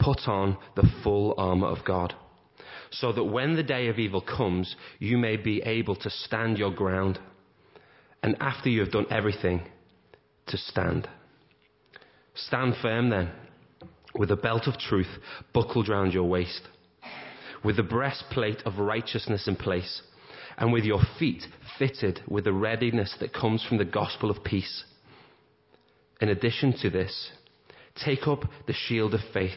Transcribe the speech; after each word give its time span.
put 0.00 0.26
on 0.26 0.56
the 0.74 0.88
full 1.04 1.34
armour 1.38 1.68
of 1.68 1.84
God, 1.84 2.14
so 2.90 3.12
that 3.12 3.24
when 3.24 3.54
the 3.54 3.62
day 3.62 3.88
of 3.88 3.98
evil 3.98 4.20
comes, 4.20 4.74
you 4.98 5.16
may 5.16 5.36
be 5.36 5.62
able 5.62 5.94
to 5.96 6.10
stand 6.10 6.58
your 6.58 6.72
ground, 6.72 7.18
and 8.22 8.36
after 8.40 8.68
you 8.68 8.80
have 8.80 8.90
done 8.90 9.06
everything, 9.10 9.62
to 10.48 10.56
stand. 10.56 11.08
Stand 12.34 12.74
firm 12.82 13.10
then, 13.10 13.30
with 14.14 14.30
a 14.30 14.36
belt 14.36 14.66
of 14.66 14.78
truth 14.78 15.18
buckled 15.52 15.88
round 15.88 16.12
your 16.12 16.28
waist, 16.28 16.62
with 17.62 17.76
the 17.76 17.82
breastplate 17.82 18.62
of 18.64 18.78
righteousness 18.78 19.46
in 19.46 19.54
place, 19.54 20.02
and 20.56 20.72
with 20.72 20.84
your 20.84 21.00
feet 21.18 21.44
fitted 21.78 22.20
with 22.28 22.44
the 22.44 22.52
readiness 22.52 23.14
that 23.20 23.32
comes 23.32 23.64
from 23.64 23.78
the 23.78 23.84
gospel 23.84 24.30
of 24.30 24.42
peace. 24.42 24.84
In 26.20 26.28
addition 26.28 26.74
to 26.82 26.90
this, 26.90 27.30
take 28.04 28.26
up 28.26 28.44
the 28.66 28.74
shield 28.74 29.14
of 29.14 29.20
faith 29.32 29.56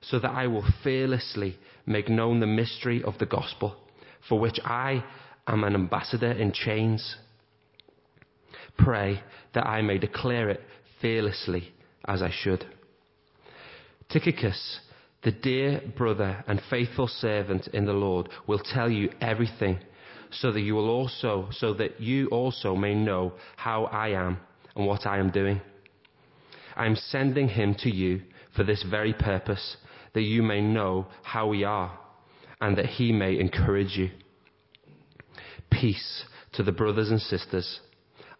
so 0.00 0.18
that 0.18 0.30
I 0.30 0.46
will 0.46 0.64
fearlessly 0.82 1.58
make 1.86 2.08
known 2.08 2.40
the 2.40 2.46
mystery 2.46 3.02
of 3.02 3.18
the 3.18 3.26
gospel, 3.26 3.76
for 4.28 4.38
which 4.38 4.58
I 4.64 5.04
am 5.46 5.64
an 5.64 5.74
ambassador 5.74 6.30
in 6.30 6.52
chains. 6.52 7.16
Pray 8.76 9.22
that 9.54 9.66
I 9.66 9.82
may 9.82 9.98
declare 9.98 10.50
it 10.50 10.60
fearlessly 11.00 11.72
as 12.06 12.22
I 12.22 12.30
should. 12.30 12.64
Tychicus, 14.08 14.80
the 15.22 15.32
dear 15.32 15.82
brother 15.96 16.44
and 16.46 16.60
faithful 16.70 17.08
servant 17.08 17.68
in 17.68 17.84
the 17.84 17.92
Lord, 17.92 18.28
will 18.46 18.60
tell 18.60 18.90
you 18.90 19.10
everything 19.20 19.80
so 20.30 20.52
that 20.52 20.60
you 20.60 20.74
will 20.74 20.90
also 20.90 21.48
so 21.52 21.74
that 21.74 22.00
you 22.00 22.28
also 22.28 22.74
may 22.74 22.94
know 22.94 23.32
how 23.56 23.84
I 23.84 24.08
am 24.08 24.38
and 24.76 24.86
what 24.86 25.06
I 25.06 25.18
am 25.18 25.30
doing. 25.30 25.60
I 26.76 26.86
am 26.86 26.96
sending 26.96 27.48
him 27.48 27.74
to 27.80 27.90
you 27.90 28.22
for 28.54 28.62
this 28.62 28.82
very 28.88 29.12
purpose 29.12 29.76
that 30.18 30.24
you 30.24 30.42
may 30.42 30.60
know 30.60 31.06
how 31.22 31.46
we 31.46 31.62
are, 31.62 31.96
and 32.60 32.76
that 32.76 32.86
he 32.86 33.12
may 33.12 33.38
encourage 33.38 33.96
you. 33.96 34.10
Peace 35.70 36.24
to 36.54 36.64
the 36.64 36.72
brothers 36.72 37.08
and 37.10 37.20
sisters, 37.20 37.78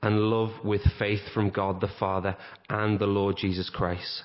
and 0.02 0.18
love 0.18 0.50
with 0.64 0.80
faith 0.98 1.20
from 1.32 1.50
God 1.50 1.80
the 1.80 1.90
Father 2.00 2.36
and 2.68 2.98
the 2.98 3.06
Lord 3.06 3.36
Jesus 3.36 3.70
Christ. 3.70 4.24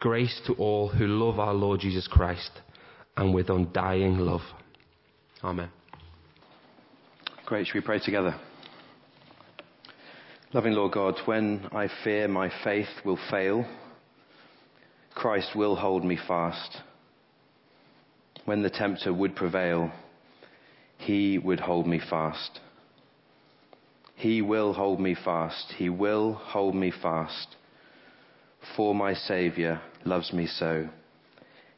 Grace 0.00 0.40
to 0.48 0.54
all 0.54 0.88
who 0.88 1.06
love 1.06 1.38
our 1.38 1.54
Lord 1.54 1.78
Jesus 1.78 2.08
Christ 2.08 2.50
and 3.16 3.32
with 3.32 3.48
undying 3.48 4.18
love. 4.18 4.42
Amen. 5.44 5.70
Great. 7.44 7.68
Should 7.68 7.76
we 7.76 7.82
pray 7.82 8.00
together? 8.00 8.34
Loving 10.52 10.72
Lord 10.72 10.90
God, 10.90 11.14
when 11.24 11.68
I 11.70 11.88
fear 12.02 12.26
my 12.26 12.50
faith 12.64 12.88
will 13.04 13.18
fail, 13.30 13.64
Christ 15.16 15.56
will 15.56 15.76
hold 15.76 16.04
me 16.04 16.18
fast. 16.28 16.76
When 18.44 18.62
the 18.62 18.68
tempter 18.68 19.14
would 19.14 19.34
prevail, 19.34 19.90
he 20.98 21.38
would 21.38 21.58
hold 21.58 21.86
me 21.86 21.98
fast. 21.98 22.60
He 24.14 24.42
will 24.42 24.74
hold 24.74 25.00
me 25.00 25.16
fast. 25.24 25.72
He 25.78 25.88
will 25.88 26.34
hold 26.34 26.74
me 26.74 26.92
fast. 27.02 27.56
For 28.76 28.94
my 28.94 29.14
Saviour 29.14 29.80
loves 30.04 30.34
me 30.34 30.46
so. 30.46 30.90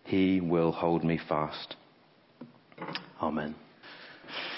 He 0.02 0.40
will 0.40 0.72
hold 0.72 1.04
me 1.04 1.20
fast. 1.28 1.76
Amen. 3.22 3.54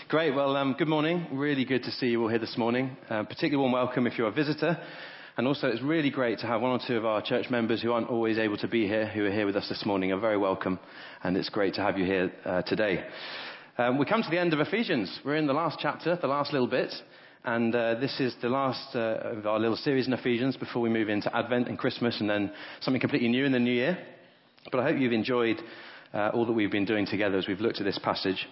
Great. 0.09 0.35
Well, 0.35 0.57
um, 0.57 0.75
good 0.79 0.89
morning. 0.89 1.27
Really 1.33 1.67
good 1.67 1.83
to 1.83 1.91
see 1.91 2.07
you 2.07 2.23
all 2.23 2.29
here 2.29 2.39
this 2.39 2.57
morning. 2.57 2.97
Uh, 3.11 3.25
particularly 3.25 3.59
warm 3.59 3.73
welcome 3.73 4.07
if 4.07 4.17
you're 4.17 4.29
a 4.29 4.33
visitor. 4.33 4.79
And 5.37 5.47
also, 5.47 5.69
it's 5.69 5.83
really 5.83 6.11
great 6.11 6.39
to 6.41 6.47
have 6.47 6.61
one 6.61 6.73
or 6.73 6.81
two 6.87 6.97
of 6.97 7.05
our 7.05 7.23
church 7.23 7.51
members 7.51 7.81
who 7.81 7.93
aren't 7.93 8.09
always 8.09 8.39
able 8.39 8.57
to 8.59 8.69
be 8.69 8.87
here, 8.87 9.07
who 9.07 9.25
are 9.25 9.31
here 9.31 9.47
with 9.47 9.57
us 9.57 9.69
this 9.69 9.87
morning, 9.87 10.13
are 10.13 10.19
very 10.19 10.37
welcome. 10.37 10.79
And 11.23 11.37
it's 11.37 11.49
great 11.49 11.75
to 11.75 11.83
have 11.83 11.97
you 11.97 12.05
here 12.05 12.33
uh, 12.45 12.63
today. 12.63 13.05
Um, 13.79 13.97
we 13.97 14.07
come 14.07 14.23
to 14.23 14.31
the 14.31 14.39
end 14.39 14.53
of 14.53 14.61
Ephesians. 14.61 15.21
We're 15.25 15.37
in 15.37 15.47
the 15.47 15.53
last 15.53 15.79
chapter, 15.81 16.17
the 16.17 16.27
last 16.27 16.53
little 16.53 16.67
bit. 16.67 16.93
And 17.45 17.75
uh, 17.75 17.95
this 17.95 18.21
is 18.21 18.35
the 18.43 18.51
last 18.51 18.95
uh, 18.95 19.19
of 19.23 19.47
our 19.47 19.59
little 19.59 19.77
series 19.77 20.07
in 20.07 20.13
Ephesians 20.13 20.57
before 20.57 20.83
we 20.83 20.91
move 20.91 21.09
into 21.09 21.35
Advent 21.35 21.69
and 21.69 21.79
Christmas 21.79 22.21
and 22.21 22.29
then 22.29 22.53
something 22.81 23.01
completely 23.01 23.29
new 23.29 23.47
in 23.47 23.53
the 23.53 23.59
new 23.59 23.73
year. 23.73 23.99
But 24.71 24.81
I 24.81 24.85
hope 24.85 24.99
you've 24.99 25.13
enjoyed 25.13 25.57
uh, 26.13 26.31
all 26.35 26.45
that 26.45 26.53
we've 26.53 26.71
been 26.71 26.85
doing 26.85 27.07
together 27.07 27.39
as 27.39 27.49
we've 27.49 27.61
looked 27.61 27.81
at 27.81 27.87
this 27.87 27.99
passage. 27.99 28.47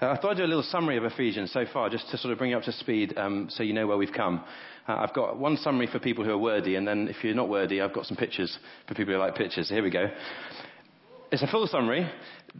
Uh, 0.00 0.10
I 0.10 0.16
thought 0.16 0.30
I'd 0.30 0.36
do 0.36 0.44
a 0.44 0.46
little 0.46 0.62
summary 0.62 0.96
of 0.96 1.04
Ephesians 1.04 1.50
so 1.52 1.64
far, 1.72 1.90
just 1.90 2.08
to 2.10 2.18
sort 2.18 2.30
of 2.30 2.38
bring 2.38 2.50
you 2.50 2.56
up 2.56 2.62
to 2.64 2.72
speed 2.72 3.14
um, 3.16 3.48
so 3.50 3.64
you 3.64 3.72
know 3.72 3.86
where 3.86 3.96
we've 3.96 4.12
come. 4.12 4.44
Uh, 4.86 4.94
I've 4.94 5.12
got 5.12 5.38
one 5.38 5.56
summary 5.56 5.88
for 5.90 5.98
people 5.98 6.24
who 6.24 6.30
are 6.30 6.38
wordy, 6.38 6.76
and 6.76 6.86
then 6.86 7.08
if 7.08 7.24
you're 7.24 7.34
not 7.34 7.48
wordy, 7.48 7.80
I've 7.80 7.92
got 7.92 8.06
some 8.06 8.16
pictures 8.16 8.56
for 8.86 8.94
people 8.94 9.12
who 9.12 9.18
like 9.18 9.34
pictures. 9.34 9.68
Here 9.68 9.82
we 9.82 9.90
go. 9.90 10.08
It's 11.32 11.42
a 11.42 11.48
full 11.48 11.66
summary. 11.66 12.08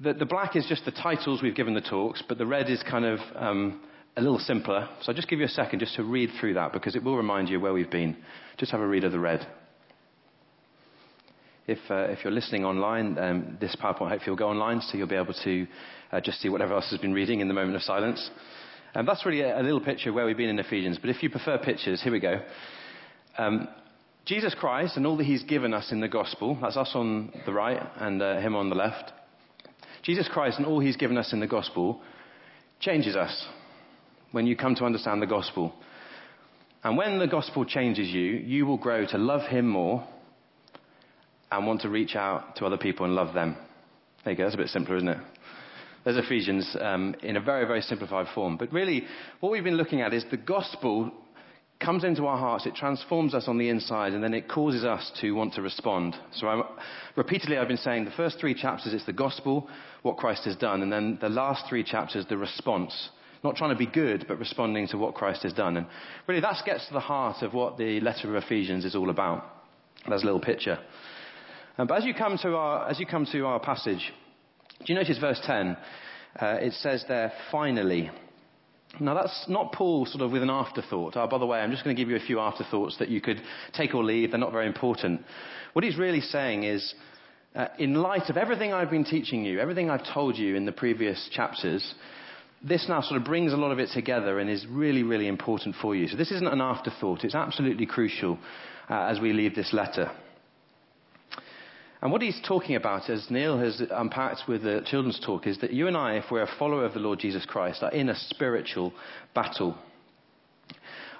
The, 0.02 0.14
the 0.14 0.26
black 0.26 0.56
is 0.56 0.66
just 0.68 0.84
the 0.84 0.90
titles 0.90 1.40
we've 1.40 1.54
given 1.54 1.74
the 1.74 1.80
talks, 1.80 2.24
but 2.28 2.38
the 2.38 2.46
red 2.46 2.68
is 2.68 2.82
kind 2.82 3.04
of 3.04 3.20
um, 3.36 3.82
a 4.16 4.20
little 4.20 4.40
simpler. 4.40 4.88
So 5.02 5.12
I'll 5.12 5.16
just 5.16 5.28
give 5.28 5.38
you 5.38 5.46
a 5.46 5.48
second 5.48 5.78
just 5.78 5.94
to 5.94 6.02
read 6.02 6.30
through 6.40 6.54
that 6.54 6.72
because 6.72 6.96
it 6.96 7.04
will 7.04 7.16
remind 7.16 7.48
you 7.48 7.60
where 7.60 7.72
we've 7.72 7.90
been. 7.90 8.16
Just 8.56 8.72
have 8.72 8.80
a 8.80 8.86
read 8.86 9.04
of 9.04 9.12
the 9.12 9.20
red. 9.20 9.46
If, 11.68 11.78
uh, 11.90 12.06
if 12.08 12.24
you're 12.24 12.32
listening 12.32 12.64
online, 12.64 13.18
um, 13.18 13.58
this 13.60 13.76
PowerPoint 13.76 14.08
hopefully 14.08 14.30
will 14.30 14.36
go 14.36 14.48
online 14.48 14.80
so 14.80 14.96
you'll 14.96 15.06
be 15.06 15.16
able 15.16 15.34
to 15.44 15.66
uh, 16.10 16.20
just 16.20 16.40
see 16.40 16.48
whatever 16.48 16.72
else 16.72 16.88
has 16.90 16.98
been 16.98 17.12
reading 17.12 17.40
in 17.40 17.48
the 17.48 17.52
moment 17.52 17.76
of 17.76 17.82
silence. 17.82 18.30
And 18.94 19.06
that's 19.06 19.26
really 19.26 19.42
a, 19.42 19.60
a, 19.60 19.62
little 19.62 19.80
picture 19.80 20.08
of 20.08 20.14
where 20.14 20.24
we've 20.24 20.34
been 20.34 20.48
in 20.48 20.58
Ephesians. 20.58 20.96
But 20.98 21.10
if 21.10 21.22
you 21.22 21.28
prefer 21.28 21.58
pictures, 21.58 22.02
here 22.02 22.10
we 22.10 22.20
go. 22.20 22.40
Um, 23.36 23.68
Jesus 24.24 24.54
Christ 24.58 24.96
and 24.96 25.06
all 25.06 25.18
that 25.18 25.26
he's 25.26 25.42
given 25.42 25.74
us 25.74 25.92
in 25.92 26.00
the 26.00 26.08
gospel, 26.08 26.56
that's 26.62 26.78
us 26.78 26.92
on 26.94 27.32
the 27.44 27.52
right 27.52 27.82
and 27.98 28.22
uh, 28.22 28.40
him 28.40 28.56
on 28.56 28.70
the 28.70 28.74
left. 28.74 29.12
Jesus 30.02 30.26
Christ 30.26 30.56
and 30.56 30.66
all 30.66 30.80
he's 30.80 30.96
given 30.96 31.18
us 31.18 31.34
in 31.34 31.40
the 31.40 31.46
gospel 31.46 32.00
changes 32.80 33.14
us 33.14 33.46
when 34.32 34.46
you 34.46 34.56
come 34.56 34.74
to 34.76 34.86
understand 34.86 35.20
the 35.20 35.26
gospel. 35.26 35.74
And 36.82 36.96
when 36.96 37.18
the 37.18 37.26
gospel 37.26 37.66
changes 37.66 38.08
you, 38.08 38.22
you 38.22 38.64
will 38.64 38.78
grow 38.78 39.04
to 39.04 39.18
love 39.18 39.42
him 39.48 39.68
more 39.68 40.08
and 41.50 41.66
want 41.66 41.80
to 41.82 41.88
reach 41.88 42.16
out 42.16 42.56
to 42.56 42.66
other 42.66 42.76
people 42.76 43.06
and 43.06 43.14
love 43.14 43.34
them. 43.34 43.56
There 44.24 44.32
you 44.32 44.38
go. 44.38 44.44
That's 44.44 44.54
a 44.54 44.58
bit 44.58 44.68
simpler, 44.68 44.96
isn't 44.96 45.08
it? 45.08 45.18
There's 46.04 46.24
Ephesians 46.24 46.76
um, 46.80 47.14
in 47.22 47.36
a 47.36 47.40
very, 47.40 47.66
very 47.66 47.82
simplified 47.82 48.26
form. 48.34 48.56
But 48.56 48.72
really, 48.72 49.04
what 49.40 49.52
we've 49.52 49.64
been 49.64 49.76
looking 49.76 50.00
at 50.00 50.14
is 50.14 50.24
the 50.30 50.36
gospel 50.36 51.12
comes 51.80 52.02
into 52.02 52.26
our 52.26 52.38
hearts, 52.38 52.66
it 52.66 52.74
transforms 52.74 53.34
us 53.34 53.44
on 53.46 53.58
the 53.58 53.68
inside, 53.68 54.12
and 54.12 54.22
then 54.22 54.34
it 54.34 54.48
causes 54.48 54.84
us 54.84 55.12
to 55.20 55.32
want 55.32 55.54
to 55.54 55.62
respond. 55.62 56.16
So 56.34 56.48
I'm, 56.48 56.62
repeatedly 57.14 57.56
I've 57.56 57.68
been 57.68 57.76
saying 57.76 58.04
the 58.04 58.10
first 58.12 58.38
three 58.40 58.54
chapters, 58.54 58.92
it's 58.92 59.06
the 59.06 59.12
gospel, 59.12 59.68
what 60.02 60.16
Christ 60.16 60.44
has 60.46 60.56
done, 60.56 60.82
and 60.82 60.92
then 60.92 61.18
the 61.20 61.28
last 61.28 61.66
three 61.68 61.84
chapters, 61.84 62.26
the 62.28 62.36
response. 62.36 63.10
Not 63.44 63.54
trying 63.54 63.70
to 63.70 63.76
be 63.76 63.86
good, 63.86 64.24
but 64.26 64.40
responding 64.40 64.88
to 64.88 64.98
what 64.98 65.14
Christ 65.14 65.44
has 65.44 65.52
done. 65.52 65.76
And 65.76 65.86
really 66.26 66.40
that 66.40 66.56
gets 66.66 66.88
to 66.88 66.92
the 66.92 67.00
heart 67.00 67.42
of 67.42 67.54
what 67.54 67.78
the 67.78 68.00
letter 68.00 68.34
of 68.34 68.42
Ephesians 68.42 68.84
is 68.84 68.96
all 68.96 69.10
about. 69.10 69.44
That's 70.08 70.22
a 70.22 70.26
little 70.26 70.40
picture. 70.40 70.78
Um, 71.78 71.86
but 71.86 71.98
as 71.98 72.04
you 72.04 72.12
come 72.12 72.36
to 72.42 72.56
our, 72.56 72.90
as 72.90 72.98
you 72.98 73.06
come 73.06 73.24
to 73.30 73.46
our 73.46 73.60
passage, 73.60 74.12
do 74.80 74.92
you 74.92 74.96
notice 74.96 75.18
verse 75.18 75.40
10? 75.46 75.76
Uh, 76.40 76.46
it 76.60 76.72
says 76.74 77.04
there, 77.08 77.32
finally. 77.52 78.10
Now, 79.00 79.14
that's 79.14 79.46
not 79.48 79.72
Paul 79.72 80.06
sort 80.06 80.22
of 80.22 80.32
with 80.32 80.42
an 80.42 80.50
afterthought. 80.50 81.16
Oh, 81.16 81.28
by 81.28 81.38
the 81.38 81.46
way, 81.46 81.60
I'm 81.60 81.70
just 81.70 81.84
going 81.84 81.94
to 81.94 82.00
give 82.00 82.10
you 82.10 82.16
a 82.16 82.26
few 82.26 82.40
afterthoughts 82.40 82.98
that 82.98 83.08
you 83.08 83.20
could 83.20 83.40
take 83.74 83.94
or 83.94 84.02
leave. 84.02 84.30
They're 84.30 84.40
not 84.40 84.50
very 84.50 84.66
important. 84.66 85.22
What 85.72 85.84
he's 85.84 85.96
really 85.96 86.20
saying 86.20 86.64
is, 86.64 86.94
uh, 87.54 87.68
in 87.78 87.94
light 87.94 88.28
of 88.28 88.36
everything 88.36 88.72
I've 88.72 88.90
been 88.90 89.04
teaching 89.04 89.44
you, 89.44 89.60
everything 89.60 89.88
I've 89.88 90.06
told 90.12 90.36
you 90.36 90.56
in 90.56 90.66
the 90.66 90.72
previous 90.72 91.28
chapters, 91.32 91.94
this 92.62 92.86
now 92.88 93.02
sort 93.02 93.20
of 93.20 93.24
brings 93.26 93.52
a 93.52 93.56
lot 93.56 93.70
of 93.70 93.78
it 93.78 93.90
together 93.94 94.40
and 94.40 94.50
is 94.50 94.66
really, 94.68 95.04
really 95.04 95.28
important 95.28 95.76
for 95.80 95.94
you. 95.94 96.08
So 96.08 96.16
this 96.16 96.32
isn't 96.32 96.46
an 96.46 96.60
afterthought. 96.60 97.24
It's 97.24 97.36
absolutely 97.36 97.86
crucial 97.86 98.38
uh, 98.90 99.02
as 99.02 99.20
we 99.20 99.32
leave 99.32 99.54
this 99.54 99.72
letter. 99.72 100.10
And 102.00 102.12
what 102.12 102.22
he's 102.22 102.40
talking 102.46 102.76
about, 102.76 103.10
as 103.10 103.26
Neil 103.28 103.58
has 103.58 103.82
unpacked 103.90 104.42
with 104.46 104.62
the 104.62 104.82
children's 104.86 105.20
talk, 105.24 105.46
is 105.46 105.58
that 105.58 105.72
you 105.72 105.88
and 105.88 105.96
I, 105.96 106.14
if 106.14 106.30
we're 106.30 106.42
a 106.42 106.56
follower 106.58 106.84
of 106.84 106.94
the 106.94 107.00
Lord 107.00 107.18
Jesus 107.18 107.44
Christ, 107.44 107.82
are 107.82 107.90
in 107.90 108.08
a 108.08 108.14
spiritual 108.14 108.92
battle. 109.34 109.76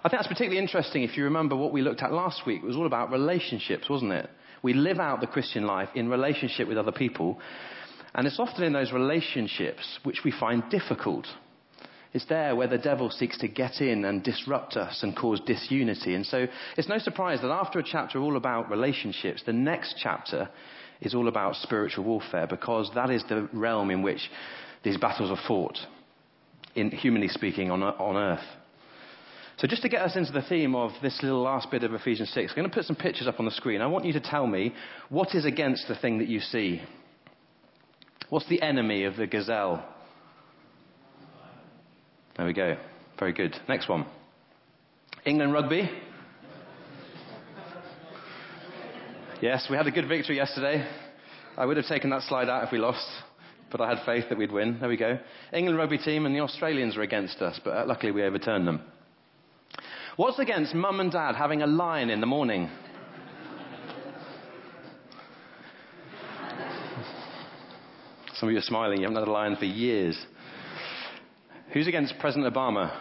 I 0.04 0.08
think 0.08 0.20
that's 0.20 0.28
particularly 0.28 0.58
interesting 0.58 1.02
if 1.02 1.16
you 1.16 1.24
remember 1.24 1.56
what 1.56 1.72
we 1.72 1.82
looked 1.82 2.02
at 2.02 2.12
last 2.12 2.46
week. 2.46 2.62
It 2.62 2.66
was 2.66 2.76
all 2.76 2.86
about 2.86 3.10
relationships, 3.10 3.88
wasn't 3.90 4.12
it? 4.12 4.30
We 4.62 4.72
live 4.72 5.00
out 5.00 5.20
the 5.20 5.26
Christian 5.26 5.66
life 5.66 5.88
in 5.96 6.08
relationship 6.08 6.68
with 6.68 6.78
other 6.78 6.92
people. 6.92 7.40
And 8.14 8.26
it's 8.26 8.38
often 8.38 8.62
in 8.62 8.72
those 8.72 8.92
relationships 8.92 9.98
which 10.04 10.20
we 10.24 10.30
find 10.30 10.62
difficult. 10.70 11.26
It's 12.18 12.26
there 12.26 12.56
where 12.56 12.66
the 12.66 12.78
devil 12.78 13.10
seeks 13.10 13.38
to 13.38 13.46
get 13.46 13.80
in 13.80 14.04
and 14.04 14.24
disrupt 14.24 14.76
us 14.76 15.04
and 15.04 15.14
cause 15.14 15.38
disunity. 15.38 16.16
And 16.16 16.26
so 16.26 16.48
it's 16.76 16.88
no 16.88 16.98
surprise 16.98 17.40
that 17.42 17.50
after 17.52 17.78
a 17.78 17.84
chapter 17.84 18.18
all 18.18 18.36
about 18.36 18.72
relationships, 18.72 19.44
the 19.46 19.52
next 19.52 19.94
chapter 20.02 20.48
is 21.00 21.14
all 21.14 21.28
about 21.28 21.54
spiritual 21.54 22.02
warfare 22.02 22.48
because 22.48 22.90
that 22.96 23.08
is 23.08 23.22
the 23.28 23.48
realm 23.52 23.92
in 23.92 24.02
which 24.02 24.18
these 24.82 24.96
battles 24.96 25.30
are 25.30 25.46
fought, 25.46 25.78
in, 26.74 26.90
humanly 26.90 27.28
speaking, 27.28 27.70
on, 27.70 27.84
on 27.84 28.16
earth. 28.16 28.46
So 29.58 29.68
just 29.68 29.82
to 29.82 29.88
get 29.88 30.02
us 30.02 30.16
into 30.16 30.32
the 30.32 30.42
theme 30.42 30.74
of 30.74 30.90
this 31.00 31.20
little 31.22 31.42
last 31.42 31.70
bit 31.70 31.84
of 31.84 31.94
Ephesians 31.94 32.30
6, 32.30 32.50
I'm 32.50 32.56
going 32.56 32.68
to 32.68 32.74
put 32.74 32.84
some 32.84 32.96
pictures 32.96 33.28
up 33.28 33.38
on 33.38 33.44
the 33.44 33.52
screen. 33.52 33.80
I 33.80 33.86
want 33.86 34.06
you 34.06 34.12
to 34.14 34.20
tell 34.20 34.48
me 34.48 34.74
what 35.08 35.36
is 35.36 35.44
against 35.44 35.86
the 35.86 35.94
thing 35.94 36.18
that 36.18 36.26
you 36.26 36.40
see. 36.40 36.82
What's 38.28 38.48
the 38.48 38.60
enemy 38.60 39.04
of 39.04 39.14
the 39.14 39.28
gazelle? 39.28 39.94
There 42.38 42.46
we 42.46 42.52
go. 42.52 42.76
Very 43.18 43.32
good. 43.32 43.56
Next 43.68 43.88
one. 43.88 44.06
England 45.26 45.52
rugby. 45.52 45.90
Yes, 49.42 49.66
we 49.68 49.76
had 49.76 49.88
a 49.88 49.90
good 49.90 50.06
victory 50.06 50.36
yesterday. 50.36 50.88
I 51.56 51.66
would 51.66 51.76
have 51.76 51.86
taken 51.86 52.10
that 52.10 52.22
slide 52.22 52.48
out 52.48 52.62
if 52.62 52.70
we 52.70 52.78
lost, 52.78 53.04
but 53.72 53.80
I 53.80 53.88
had 53.88 54.06
faith 54.06 54.26
that 54.28 54.38
we'd 54.38 54.52
win. 54.52 54.78
There 54.78 54.88
we 54.88 54.96
go. 54.96 55.18
England 55.52 55.78
rugby 55.78 55.98
team 55.98 56.26
and 56.26 56.34
the 56.34 56.38
Australians 56.38 56.96
were 56.96 57.02
against 57.02 57.42
us, 57.42 57.60
but 57.64 57.70
uh, 57.76 57.84
luckily 57.84 58.12
we 58.12 58.22
overturned 58.22 58.68
them. 58.68 58.82
What's 60.14 60.38
against 60.38 60.76
mum 60.76 61.00
and 61.00 61.10
dad 61.10 61.34
having 61.34 61.62
a 61.62 61.66
lion 61.66 62.08
in 62.08 62.20
the 62.20 62.26
morning? 62.26 62.70
Some 68.34 68.48
of 68.48 68.52
you 68.52 68.58
are 68.58 68.62
smiling. 68.62 68.98
You 68.98 69.08
haven't 69.08 69.22
had 69.22 69.28
a 69.28 69.32
lion 69.32 69.56
for 69.56 69.64
years. 69.64 70.16
Who's 71.72 71.86
against 71.86 72.18
President 72.18 72.52
Obama? 72.52 72.98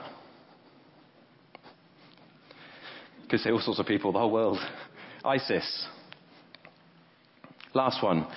Could 3.30 3.40
say 3.40 3.52
all 3.52 3.60
sorts 3.60 3.80
of 3.80 3.86
people, 3.86 4.12
the 4.12 4.19
whole 4.19 4.31
world. 4.31 4.60
ISIS. 5.25 5.88
Last 7.74 8.04
one. 8.04 8.28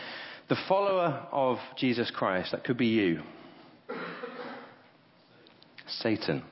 The 0.49 0.57
follower 0.69 1.27
of 1.31 1.59
Jesus 1.77 2.11
Christ, 2.11 2.53
that 2.53 2.65
could 2.65 2.77
be 2.77 2.87
you. 2.87 3.23
Satan. 5.87 6.43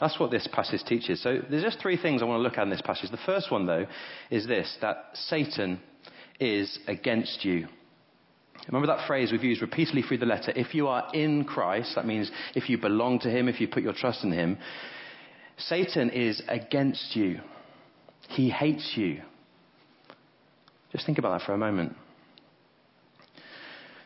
That's 0.00 0.18
what 0.18 0.30
this 0.30 0.48
passage 0.50 0.82
teaches. 0.84 1.22
So 1.22 1.38
there's 1.48 1.62
just 1.62 1.80
three 1.80 1.96
things 1.96 2.22
I 2.22 2.24
want 2.24 2.38
to 2.38 2.42
look 2.42 2.58
at 2.58 2.64
in 2.64 2.70
this 2.70 2.82
passage. 2.82 3.10
The 3.10 3.18
first 3.24 3.50
one, 3.50 3.66
though, 3.66 3.86
is 4.30 4.46
this 4.46 4.76
that 4.80 5.10
Satan 5.14 5.80
is 6.40 6.78
against 6.88 7.44
you. 7.44 7.68
Remember 8.68 8.86
that 8.86 9.06
phrase 9.06 9.32
we've 9.32 9.42
used 9.42 9.60
repeatedly 9.60 10.02
through 10.02 10.18
the 10.18 10.26
letter. 10.26 10.52
If 10.54 10.74
you 10.74 10.88
are 10.88 11.08
in 11.12 11.44
Christ, 11.44 11.94
that 11.96 12.06
means 12.06 12.30
if 12.54 12.70
you 12.70 12.78
belong 12.78 13.18
to 13.20 13.30
Him, 13.30 13.48
if 13.48 13.60
you 13.60 13.68
put 13.68 13.82
your 13.82 13.92
trust 13.92 14.24
in 14.24 14.32
Him, 14.32 14.58
Satan 15.58 16.10
is 16.10 16.42
against 16.48 17.16
you. 17.16 17.40
He 18.28 18.50
hates 18.50 18.92
you. 18.96 19.22
Just 20.92 21.06
think 21.06 21.18
about 21.18 21.38
that 21.38 21.46
for 21.46 21.54
a 21.54 21.58
moment. 21.58 21.96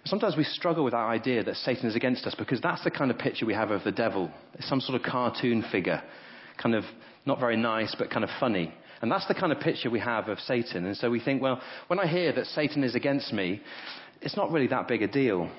Sometimes 0.05 0.37
we 0.37 0.45
struggle 0.45 0.85
with 0.85 0.93
that 0.93 0.99
idea 0.99 1.43
that 1.43 1.57
Satan 1.57 1.89
is 1.89 1.97
against 1.97 2.27
us 2.27 2.35
because 2.37 2.61
that's 2.61 2.85
the 2.85 2.93
kind 2.93 3.11
of 3.11 3.19
picture 3.19 3.45
we 3.45 3.55
have 3.55 3.73
of 3.73 3.83
the 3.83 3.91
devil. 3.91 4.31
It's 4.55 4.69
some 4.69 4.81
sort 4.81 4.99
of 5.01 5.05
cartoon 5.05 5.65
figure, 5.71 6.01
kind 6.63 6.77
of 6.77 6.85
not 7.27 7.41
very 7.41 7.57
nice, 7.57 7.95
but 7.99 8.09
kind 8.09 8.23
of 8.23 8.31
funny. 8.39 8.73
And 9.03 9.11
that's 9.11 9.27
the 9.27 9.35
kind 9.35 9.53
of 9.53 9.61
picture 9.61 9.91
we 9.91 10.01
have 10.01 10.29
of 10.29 10.41
Satan. 10.41 10.87
And 10.87 10.97
so 10.97 11.11
we 11.11 11.21
think, 11.21 11.43
well, 11.43 11.61
when 11.89 11.99
I 11.99 12.07
hear 12.07 12.33
that 12.33 12.47
Satan 12.47 12.83
is 12.83 12.95
against 12.95 13.33
me, 13.33 13.61
it's 14.23 14.37
not 14.37 14.51
really 14.51 14.69
that 14.69 14.89
big 14.89 15.03
a 15.03 15.09
deal. 15.09 15.51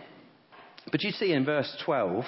But 0.92 1.04
you 1.04 1.12
see 1.12 1.34
in 1.34 1.45
verse 1.45 1.75
12, 1.86 2.25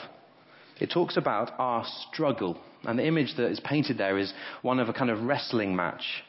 it 0.79 0.91
talks 0.91 1.17
about 1.17 1.51
our 1.57 1.85
struggle. 2.09 2.59
And 2.83 2.97
the 2.97 3.05
image 3.05 3.35
that 3.37 3.49
is 3.49 3.59
painted 3.59 3.97
there 3.97 4.17
is 4.17 4.33
one 4.61 4.79
of 4.79 4.89
a 4.89 4.93
kind 4.93 5.09
of 5.09 5.23
wrestling 5.23 5.75
match, 5.75 6.23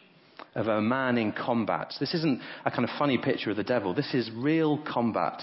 of 0.55 0.67
a 0.67 0.81
man 0.81 1.19
in 1.19 1.33
combat. 1.33 1.95
This 2.01 2.15
isn't 2.15 2.41
a 2.65 2.71
kind 2.71 2.85
of 2.85 2.91
funny 2.99 3.19
picture 3.19 3.51
of 3.51 3.57
the 3.57 3.65
devil. 3.65 3.95
This 3.95 4.15
is 4.15 4.31
real 4.35 4.79
combat, 4.79 5.43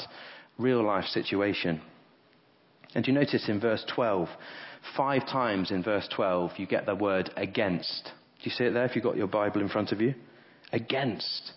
real 0.57 0.83
life 0.83 1.05
situation. 1.05 1.81
And 2.95 3.05
you 3.05 3.13
notice 3.13 3.47
in 3.47 3.59
verse 3.59 3.85
12, 3.93 4.27
five 4.95 5.27
times 5.27 5.71
in 5.71 5.83
verse 5.83 6.07
12, 6.13 6.51
you 6.57 6.65
get 6.65 6.85
the 6.85 6.95
word 6.95 7.31
against. 7.37 8.11
Do 8.39 8.49
you 8.49 8.51
see 8.51 8.65
it 8.65 8.71
there 8.71 8.85
if 8.85 8.95
you've 8.95 9.03
got 9.03 9.17
your 9.17 9.27
Bible 9.27 9.61
in 9.61 9.69
front 9.69 9.91
of 9.91 10.01
you? 10.01 10.13
Against. 10.71 11.53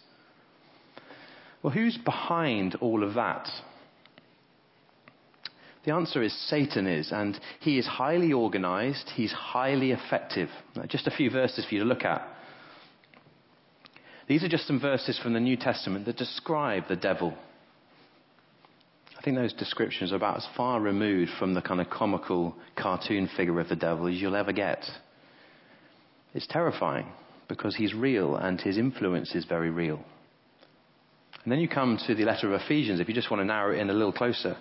Well, 1.63 1.73
who's 1.73 1.99
behind 1.99 2.77
all 2.77 3.05
of 3.05 3.15
that? 3.15 3.49
The 5.85 5.93
answer 5.93 6.23
is 6.23 6.49
Satan 6.49 6.87
is, 6.87 7.11
and 7.11 7.39
he 7.61 7.79
is 7.79 7.87
highly 7.87 8.33
organized, 8.33 9.11
he's 9.15 9.33
highly 9.33 9.93
effective. 9.93 10.51
Just 10.89 11.07
a 11.07 11.11
few 11.11 11.31
verses 11.31 11.65
for 11.67 11.75
you 11.75 11.81
to 11.81 11.87
look 11.87 12.05
at. 12.05 12.27
These 14.29 14.45
are 14.45 14.49
just 14.49 14.67
some 14.67 14.79
verses 14.79 15.19
from 15.19 15.33
the 15.33 15.41
New 15.41 15.57
Testament 15.57 16.05
that 16.07 16.17
describe 16.17 16.85
the 16.89 16.97
devil. 16.97 17.35
I 19.19 19.23
think 19.23 19.37
those 19.37 19.53
descriptions 19.53 20.13
are 20.13 20.17
about 20.17 20.37
as 20.37 20.47
far 20.57 20.81
removed 20.81 21.33
from 21.39 21.55
the 21.55 21.61
kind 21.61 21.81
of 21.81 21.91
comical 21.91 22.55
cartoon 22.77 23.29
figure 23.37 23.59
of 23.59 23.69
the 23.69 23.77
devil 23.77 24.07
as 24.07 24.15
you'll 24.15 24.37
ever 24.37 24.53
get. 24.53 24.85
It's 26.35 26.47
terrifying 26.47 27.07
because 27.49 27.75
he's 27.77 27.95
real 27.95 28.37
and 28.37 28.61
his 28.61 28.79
influence 28.79 29.35
is 29.35 29.45
very 29.45 29.71
real. 29.71 30.01
And 31.43 31.51
then 31.51 31.59
you 31.59 31.69
come 31.69 31.99
to 32.07 32.15
the 32.15 32.25
letter 32.25 32.53
of 32.53 32.61
Ephesians, 32.61 33.01
if 33.01 33.09
you 33.09 33.15
just 33.15 33.31
want 33.31 33.41
to 33.41 33.47
narrow 33.47 33.75
it 33.75 33.79
in 33.79 33.91
a 33.91 33.95
little 33.95 34.13
closer. 34.13 34.57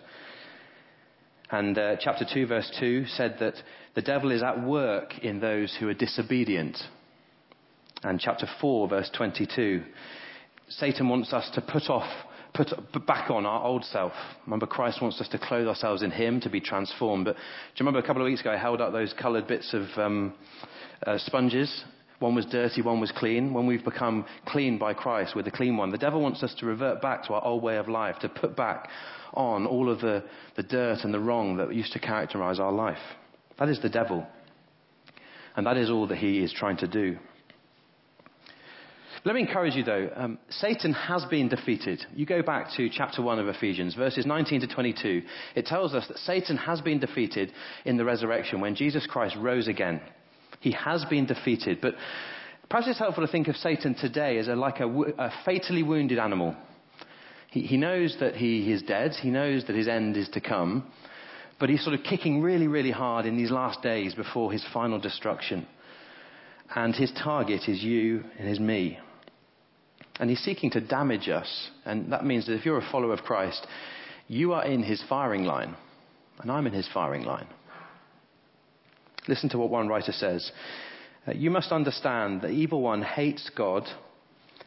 And 1.51 1.77
uh, 1.77 1.97
chapter 1.99 2.25
2, 2.31 2.47
verse 2.47 2.71
2 2.79 3.05
said 3.07 3.37
that 3.39 3.55
the 3.95 4.01
devil 4.01 4.31
is 4.31 4.41
at 4.41 4.63
work 4.63 5.19
in 5.19 5.39
those 5.39 5.75
who 5.79 5.89
are 5.89 5.93
disobedient. 5.93 6.77
And 8.03 8.19
chapter 8.19 8.47
4, 8.61 8.87
verse 8.87 9.09
22, 9.15 9.83
Satan 10.69 11.09
wants 11.09 11.33
us 11.33 11.49
to 11.55 11.61
put 11.61 11.89
off, 11.89 12.09
put 12.67 13.05
back 13.05 13.29
on 13.29 13.45
our 13.45 13.63
old 13.63 13.83
self. 13.85 14.13
Remember, 14.45 14.65
Christ 14.65 15.01
wants 15.01 15.19
us 15.21 15.27
to 15.29 15.39
clothe 15.39 15.67
ourselves 15.67 16.03
in 16.03 16.11
Him 16.11 16.41
to 16.41 16.49
be 16.49 16.61
transformed. 16.61 17.25
But 17.25 17.35
do 17.35 17.39
you 17.75 17.85
remember 17.85 17.99
a 17.99 18.07
couple 18.07 18.21
of 18.21 18.25
weeks 18.25 18.41
ago 18.41 18.51
I 18.51 18.57
held 18.57 18.81
up 18.81 18.91
those 18.91 19.13
coloured 19.13 19.47
bits 19.47 19.73
of 19.73 19.83
um, 19.97 20.33
uh, 21.05 21.17
sponges 21.17 21.83
one 22.19 22.35
was 22.35 22.45
dirty, 22.45 22.81
one 22.81 22.99
was 22.99 23.11
clean. 23.13 23.53
When 23.53 23.65
we've 23.65 23.83
become 23.83 24.25
clean 24.45 24.77
by 24.77 24.93
Christ, 24.93 25.35
we're 25.35 25.43
the 25.43 25.51
clean 25.51 25.77
one. 25.77 25.89
The 25.89 25.97
devil 25.97 26.21
wants 26.21 26.43
us 26.43 26.53
to 26.59 26.65
revert 26.65 27.01
back 27.01 27.25
to 27.25 27.33
our 27.33 27.43
old 27.43 27.63
way 27.63 27.77
of 27.77 27.87
life, 27.87 28.19
to 28.19 28.29
put 28.29 28.55
back 28.55 28.89
on 29.33 29.65
all 29.65 29.89
of 29.89 30.01
the, 30.01 30.23
the 30.57 30.63
dirt 30.63 30.99
and 31.03 31.13
the 31.13 31.19
wrong 31.19 31.57
that 31.57 31.73
used 31.73 31.93
to 31.93 31.99
characterize 31.99 32.59
our 32.59 32.73
life. 32.73 32.97
That 33.57 33.69
is 33.69 33.81
the 33.81 33.89
devil. 33.89 34.27
And 35.55 35.65
that 35.65 35.77
is 35.77 35.89
all 35.89 36.07
that 36.07 36.17
he 36.17 36.43
is 36.43 36.53
trying 36.53 36.77
to 36.77 36.87
do. 36.87 37.17
Let 39.25 39.35
me 39.35 39.41
encourage 39.41 39.75
you 39.75 39.83
though, 39.83 40.09
um, 40.15 40.39
Satan 40.49 40.93
has 40.93 41.25
been 41.25 41.49
defeated. 41.49 42.05
You 42.15 42.25
go 42.25 42.41
back 42.41 42.67
to 42.77 42.89
chapter 42.89 43.21
1 43.21 43.39
of 43.39 43.49
Ephesians, 43.49 43.93
verses 43.93 44.25
19 44.25 44.61
to 44.61 44.67
22. 44.67 45.23
It 45.55 45.65
tells 45.65 45.93
us 45.93 46.07
that 46.07 46.17
Satan 46.19 46.55
has 46.55 46.79
been 46.79 46.99
defeated 46.99 47.51
in 47.83 47.97
the 47.97 48.05
resurrection 48.05 48.61
when 48.61 48.75
Jesus 48.75 49.05
Christ 49.05 49.35
rose 49.37 49.67
again. 49.67 49.99
He 50.61 50.71
has 50.71 51.03
been 51.05 51.25
defeated. 51.25 51.79
But 51.81 51.95
perhaps 52.69 52.87
it's 52.87 52.99
helpful 52.99 53.25
to 53.25 53.31
think 53.31 53.49
of 53.49 53.57
Satan 53.57 53.93
today 53.93 54.37
as 54.37 54.47
a, 54.47 54.55
like 54.55 54.79
a, 54.79 54.87
a 54.87 55.31
fatally 55.43 55.83
wounded 55.83 56.17
animal. 56.17 56.55
He, 57.51 57.61
he 57.61 57.75
knows 57.75 58.15
that 58.21 58.35
he 58.35 58.71
is 58.71 58.81
dead. 58.83 59.11
He 59.21 59.31
knows 59.31 59.65
that 59.65 59.75
his 59.75 59.89
end 59.89 60.15
is 60.15 60.29
to 60.29 60.39
come. 60.39 60.89
But 61.59 61.69
he's 61.69 61.83
sort 61.83 61.93
of 61.93 62.05
kicking 62.05 62.41
really, 62.41 62.67
really 62.67 62.91
hard 62.91 63.25
in 63.25 63.35
these 63.35 63.51
last 63.51 63.81
days 63.81 64.15
before 64.15 64.53
his 64.53 64.65
final 64.73 64.97
destruction. 64.97 65.67
And 66.73 66.95
his 66.95 67.11
target 67.21 67.67
is 67.67 67.83
you 67.83 68.23
and 68.37 68.47
is 68.47 68.61
me. 68.61 68.97
And 70.19 70.29
he's 70.29 70.43
seeking 70.43 70.69
to 70.71 70.81
damage 70.81 71.29
us. 71.29 71.69
And 71.85 72.11
that 72.11 72.25
means 72.25 72.45
that 72.45 72.55
if 72.55 72.65
you're 72.65 72.77
a 72.77 72.91
follower 72.91 73.13
of 73.13 73.23
Christ, 73.23 73.65
you 74.27 74.53
are 74.53 74.65
in 74.65 74.83
his 74.83 75.01
firing 75.07 75.45
line. 75.45 75.75
And 76.41 76.51
I'm 76.51 76.67
in 76.67 76.73
his 76.73 76.89
firing 76.93 77.23
line. 77.23 77.47
Listen 79.27 79.49
to 79.49 79.57
what 79.57 79.69
one 79.69 79.87
writer 79.87 80.11
says. 80.11 80.51
Uh, 81.27 81.33
you 81.33 81.49
must 81.49 81.71
understand 81.71 82.41
the 82.41 82.49
evil 82.49 82.81
one 82.81 83.01
hates 83.01 83.49
God, 83.55 83.87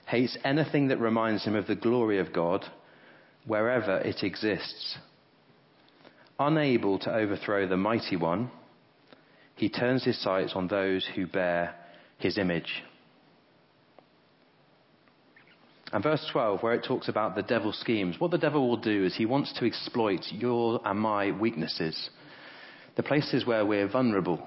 hates 0.06 0.37
anything 0.44 0.88
that 0.88 1.00
reminds 1.00 1.44
him 1.44 1.56
of 1.56 1.66
the 1.66 1.75
glory 1.75 2.18
of 2.18 2.32
God, 2.32 2.64
wherever 3.47 3.99
it 3.99 4.23
exists. 4.23 4.99
Unable 6.38 6.99
to 7.00 7.14
overthrow 7.14 7.66
the 7.66 7.76
mighty 7.76 8.16
one, 8.16 8.50
he 9.56 9.68
turns 9.68 10.04
his 10.04 10.21
sights 10.23 10.52
on 10.54 10.68
those 10.68 11.06
who 11.14 11.26
bear 11.26 11.75
his 12.18 12.38
image. 12.38 12.82
And 15.92 16.02
verse 16.02 16.26
12, 16.32 16.62
where 16.62 16.72
it 16.72 16.84
talks 16.84 17.08
about 17.08 17.34
the 17.34 17.42
devil's 17.42 17.78
schemes, 17.78 18.16
what 18.18 18.30
the 18.30 18.38
devil 18.38 18.66
will 18.66 18.78
do 18.78 19.04
is 19.04 19.14
he 19.14 19.26
wants 19.26 19.52
to 19.58 19.66
exploit 19.66 20.25
your 20.30 20.80
and 20.87 20.99
my 20.99 21.32
weaknesses, 21.32 22.11
the 22.96 23.02
places 23.02 23.46
where 23.46 23.66
we're 23.66 23.88
vulnerable. 23.88 24.46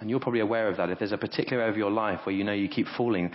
And 0.00 0.10
you're 0.10 0.20
probably 0.20 0.40
aware 0.40 0.68
of 0.68 0.78
that. 0.78 0.90
If 0.90 0.98
there's 0.98 1.12
a 1.12 1.18
particular 1.18 1.62
area 1.62 1.72
of 1.72 1.78
your 1.78 1.90
life 1.90 2.20
where 2.24 2.34
you 2.34 2.42
know 2.42 2.52
you 2.52 2.68
keep 2.68 2.88
falling, 2.96 3.30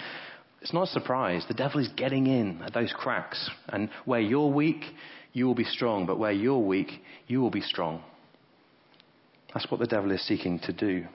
it's 0.61 0.73
not 0.73 0.89
a 0.89 0.91
surprise. 0.91 1.45
The 1.47 1.53
devil 1.53 1.79
is 1.79 1.87
getting 1.95 2.27
in 2.27 2.61
at 2.63 2.73
those 2.73 2.91
cracks. 2.91 3.49
And 3.69 3.89
where 4.05 4.19
you're 4.19 4.51
weak, 4.51 4.83
you 5.31 5.45
will 5.45 5.55
be 5.55 5.63
strong. 5.63 6.05
But 6.05 6.19
where 6.19 6.31
you're 6.31 6.57
weak, 6.57 6.91
you 7.27 7.39
will 7.39 7.51
be 7.51 7.61
strong. 7.61 8.03
That's 9.53 9.69
what 9.71 9.79
the 9.79 9.87
devil 9.87 10.11
is 10.11 10.25
seeking 10.27 10.59
to 10.59 10.73
do. 10.73 11.05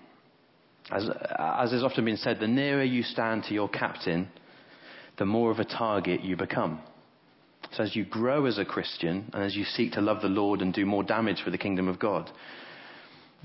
As, 0.90 1.08
as 1.38 1.72
has 1.72 1.82
often 1.82 2.04
been 2.04 2.16
said, 2.16 2.40
the 2.40 2.48
nearer 2.48 2.82
you 2.82 3.02
stand 3.02 3.44
to 3.44 3.54
your 3.54 3.68
captain, 3.68 4.28
the 5.18 5.24
more 5.24 5.50
of 5.50 5.58
a 5.58 5.64
target 5.64 6.24
you 6.24 6.36
become. 6.36 6.80
So 7.72 7.82
as 7.82 7.96
you 7.96 8.04
grow 8.04 8.46
as 8.46 8.58
a 8.58 8.64
Christian 8.64 9.30
and 9.32 9.42
as 9.42 9.56
you 9.56 9.64
seek 9.64 9.92
to 9.92 10.00
love 10.00 10.20
the 10.20 10.28
Lord 10.28 10.60
and 10.60 10.74
do 10.74 10.84
more 10.84 11.02
damage 11.02 11.42
for 11.42 11.50
the 11.50 11.58
kingdom 11.58 11.88
of 11.88 11.98
God, 11.98 12.30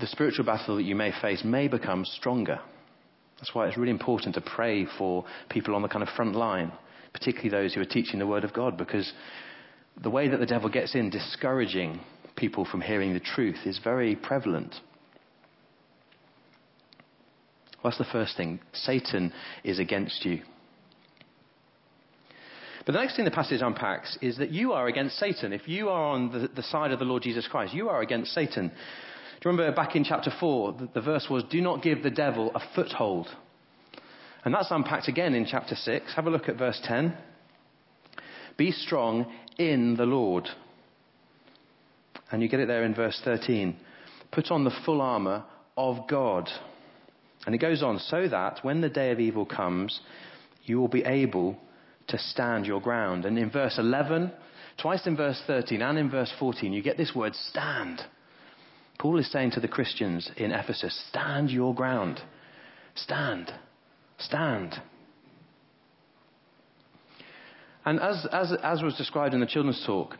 the 0.00 0.06
spiritual 0.06 0.44
battle 0.44 0.76
that 0.76 0.82
you 0.82 0.94
may 0.94 1.12
face 1.20 1.42
may 1.44 1.68
become 1.68 2.04
stronger. 2.04 2.60
That's 3.38 3.54
why 3.54 3.66
it's 3.66 3.78
really 3.78 3.90
important 3.90 4.34
to 4.34 4.40
pray 4.40 4.86
for 4.98 5.24
people 5.48 5.74
on 5.74 5.82
the 5.82 5.88
kind 5.88 6.02
of 6.02 6.14
front 6.14 6.34
line, 6.34 6.72
particularly 7.12 7.50
those 7.50 7.74
who 7.74 7.80
are 7.80 7.86
teaching 7.86 8.18
the 8.18 8.26
Word 8.26 8.44
of 8.44 8.52
God, 8.52 8.76
because 8.76 9.12
the 10.02 10.10
way 10.10 10.28
that 10.28 10.38
the 10.38 10.46
devil 10.46 10.68
gets 10.68 10.94
in 10.94 11.10
discouraging 11.10 12.00
people 12.36 12.64
from 12.64 12.80
hearing 12.80 13.14
the 13.14 13.20
truth 13.20 13.58
is 13.64 13.80
very 13.82 14.14
prevalent. 14.14 14.74
Well, 17.82 17.92
that's 17.92 17.98
the 17.98 18.12
first 18.12 18.36
thing. 18.36 18.60
Satan 18.72 19.32
is 19.64 19.78
against 19.78 20.24
you. 20.24 20.42
But 22.88 22.94
the 22.94 23.00
next 23.00 23.16
thing 23.16 23.26
the 23.26 23.30
passage 23.30 23.60
unpacks 23.60 24.16
is 24.22 24.38
that 24.38 24.50
you 24.50 24.72
are 24.72 24.86
against 24.86 25.18
Satan. 25.18 25.52
If 25.52 25.68
you 25.68 25.90
are 25.90 26.04
on 26.06 26.32
the, 26.32 26.48
the 26.48 26.62
side 26.62 26.90
of 26.90 26.98
the 26.98 27.04
Lord 27.04 27.22
Jesus 27.22 27.46
Christ, 27.46 27.74
you 27.74 27.90
are 27.90 28.00
against 28.00 28.32
Satan. 28.32 28.68
Do 28.68 28.74
you 29.44 29.50
remember 29.50 29.76
back 29.76 29.94
in 29.94 30.04
chapter 30.04 30.32
4, 30.40 30.72
the, 30.72 30.88
the 30.94 31.00
verse 31.02 31.26
was, 31.28 31.44
Do 31.50 31.60
not 31.60 31.82
give 31.82 32.02
the 32.02 32.10
devil 32.10 32.50
a 32.54 32.60
foothold. 32.74 33.28
And 34.42 34.54
that's 34.54 34.70
unpacked 34.70 35.06
again 35.06 35.34
in 35.34 35.44
chapter 35.44 35.74
6. 35.74 36.14
Have 36.14 36.26
a 36.28 36.30
look 36.30 36.48
at 36.48 36.56
verse 36.56 36.80
10. 36.84 37.14
Be 38.56 38.72
strong 38.72 39.30
in 39.58 39.96
the 39.96 40.06
Lord. 40.06 40.48
And 42.32 42.40
you 42.40 42.48
get 42.48 42.60
it 42.60 42.68
there 42.68 42.84
in 42.84 42.94
verse 42.94 43.20
13. 43.22 43.76
Put 44.32 44.50
on 44.50 44.64
the 44.64 44.72
full 44.86 45.02
armour 45.02 45.44
of 45.76 46.08
God. 46.08 46.48
And 47.44 47.54
it 47.54 47.58
goes 47.58 47.82
on, 47.82 47.98
so 47.98 48.26
that 48.28 48.60
when 48.62 48.80
the 48.80 48.88
day 48.88 49.10
of 49.10 49.20
evil 49.20 49.44
comes, 49.44 50.00
you 50.64 50.80
will 50.80 50.88
be 50.88 51.04
able 51.04 51.58
to 52.08 52.18
stand 52.18 52.66
your 52.66 52.80
ground. 52.80 53.24
And 53.24 53.38
in 53.38 53.50
verse 53.50 53.78
11, 53.78 54.32
twice 54.80 55.06
in 55.06 55.16
verse 55.16 55.40
13 55.46 55.82
and 55.82 55.98
in 55.98 56.10
verse 56.10 56.32
14, 56.38 56.72
you 56.72 56.82
get 56.82 56.96
this 56.96 57.14
word 57.14 57.34
stand. 57.34 58.00
Paul 58.98 59.18
is 59.18 59.30
saying 59.30 59.52
to 59.52 59.60
the 59.60 59.68
Christians 59.68 60.30
in 60.36 60.50
Ephesus, 60.50 61.04
stand 61.08 61.50
your 61.50 61.74
ground. 61.74 62.20
Stand. 62.94 63.52
Stand. 64.18 64.74
And 67.84 68.00
as, 68.00 68.26
as, 68.32 68.52
as 68.62 68.82
was 68.82 68.96
described 68.96 69.34
in 69.34 69.40
the 69.40 69.46
children's 69.46 69.82
talk, 69.86 70.16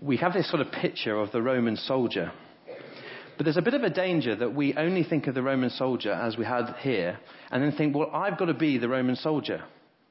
we 0.00 0.16
have 0.18 0.32
this 0.32 0.48
sort 0.48 0.62
of 0.62 0.72
picture 0.72 1.18
of 1.18 1.32
the 1.32 1.42
Roman 1.42 1.76
soldier. 1.76 2.32
But 3.36 3.44
there's 3.44 3.56
a 3.56 3.62
bit 3.62 3.74
of 3.74 3.82
a 3.82 3.90
danger 3.90 4.36
that 4.36 4.54
we 4.54 4.74
only 4.74 5.02
think 5.02 5.26
of 5.26 5.34
the 5.34 5.42
Roman 5.42 5.70
soldier 5.70 6.12
as 6.12 6.36
we 6.36 6.44
had 6.44 6.74
here, 6.80 7.18
and 7.50 7.62
then 7.62 7.72
think, 7.72 7.96
well, 7.96 8.10
I've 8.12 8.38
got 8.38 8.46
to 8.46 8.54
be 8.54 8.78
the 8.78 8.88
Roman 8.88 9.16
soldier. 9.16 9.64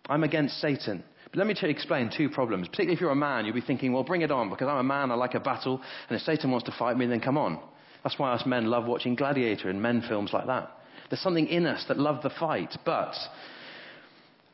I'm 0.09 0.23
against 0.23 0.59
Satan. 0.59 1.03
But 1.31 1.39
let 1.39 1.47
me 1.47 1.69
explain 1.69 2.09
two 2.15 2.29
problems. 2.29 2.67
Particularly 2.67 2.95
if 2.95 3.01
you're 3.01 3.11
a 3.11 3.15
man, 3.15 3.45
you'll 3.45 3.53
be 3.53 3.61
thinking, 3.61 3.93
well, 3.93 4.03
bring 4.03 4.21
it 4.21 4.31
on, 4.31 4.49
because 4.49 4.67
I'm 4.67 4.77
a 4.77 4.83
man, 4.83 5.11
I 5.11 5.15
like 5.15 5.35
a 5.35 5.39
battle, 5.39 5.81
and 6.09 6.17
if 6.17 6.23
Satan 6.23 6.49
wants 6.49 6.65
to 6.65 6.75
fight 6.77 6.97
me, 6.97 7.05
then 7.05 7.19
come 7.19 7.37
on. 7.37 7.59
That's 8.03 8.17
why 8.17 8.31
us 8.31 8.45
men 8.45 8.65
love 8.65 8.85
watching 8.85 9.15
Gladiator 9.15 9.69
and 9.69 9.81
men 9.81 10.03
films 10.07 10.31
like 10.33 10.47
that. 10.47 10.71
There's 11.09 11.21
something 11.21 11.47
in 11.47 11.65
us 11.65 11.85
that 11.87 11.97
love 11.97 12.23
the 12.23 12.29
fight, 12.29 12.75
but 12.85 13.13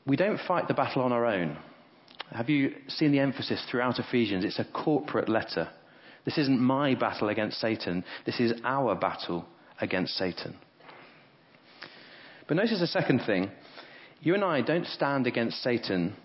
we 0.06 0.16
don't 0.16 0.40
fight 0.48 0.68
the 0.68 0.74
battle 0.74 1.02
on 1.02 1.12
our 1.12 1.26
own. 1.26 1.58
Have 2.32 2.50
you 2.50 2.74
seen 2.88 3.12
the 3.12 3.20
emphasis 3.20 3.64
throughout 3.70 4.00
Ephesians? 4.00 4.44
It's 4.44 4.60
a 4.60 4.66
corporate 4.66 5.30
letter. 5.30 5.70
This 6.26 6.38
isn't 6.38 6.60
my 6.60 6.96
battle 6.96 7.30
against 7.30 7.60
Satan, 7.62 8.04
this 8.26 8.40
is 8.40 8.54
our 8.64 8.96
battle 8.96 9.46
against 9.80 10.18
Satan. 10.18 10.56
But 12.48 12.58
notice 12.58 12.80
the 12.80 12.88
second 12.88 13.22
thing. 13.26 13.52
You 14.22 14.34
and 14.34 14.44
I 14.44 14.62
don't 14.62 14.88
stand 14.88 15.28
against 15.28 15.62
Satan 15.62 16.16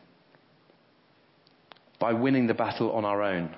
by 2.00 2.14
winning 2.14 2.48
the 2.48 2.54
battle 2.54 2.90
on 2.92 3.04
our 3.04 3.22
own. 3.22 3.54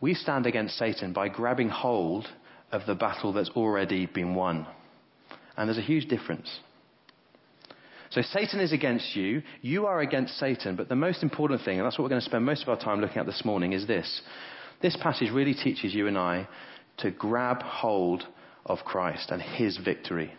We 0.00 0.14
stand 0.14 0.46
against 0.46 0.76
Satan 0.76 1.12
by 1.12 1.28
grabbing 1.28 1.68
hold 1.68 2.26
of 2.72 2.82
the 2.86 2.94
battle 2.94 3.32
that's 3.32 3.50
already 3.50 4.06
been 4.06 4.34
won. 4.34 4.66
And 5.56 5.68
there's 5.68 5.78
a 5.78 5.82
huge 5.82 6.08
difference. 6.08 6.58
So 8.10 8.22
Satan 8.22 8.60
is 8.60 8.72
against 8.72 9.14
you, 9.14 9.42
you 9.62 9.86
are 9.86 10.00
against 10.00 10.38
Satan, 10.38 10.76
but 10.76 10.88
the 10.88 10.96
most 10.96 11.22
important 11.22 11.62
thing, 11.62 11.78
and 11.78 11.86
that's 11.86 11.98
what 11.98 12.04
we're 12.04 12.10
going 12.10 12.20
to 12.20 12.26
spend 12.26 12.44
most 12.44 12.62
of 12.62 12.68
our 12.68 12.78
time 12.78 13.00
looking 13.00 13.18
at 13.18 13.26
this 13.26 13.44
morning, 13.44 13.72
is 13.72 13.86
this. 13.86 14.22
This 14.80 14.96
passage 15.02 15.30
really 15.30 15.54
teaches 15.54 15.94
you 15.94 16.06
and 16.06 16.16
I 16.16 16.48
to 16.98 17.10
grab 17.10 17.62
hold 17.62 18.24
of 18.64 18.78
Christ 18.84 19.30
and 19.30 19.42
his 19.42 19.76
victory. 19.76 20.32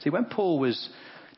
See, 0.00 0.10
when 0.10 0.26
Paul 0.26 0.58
was 0.58 0.88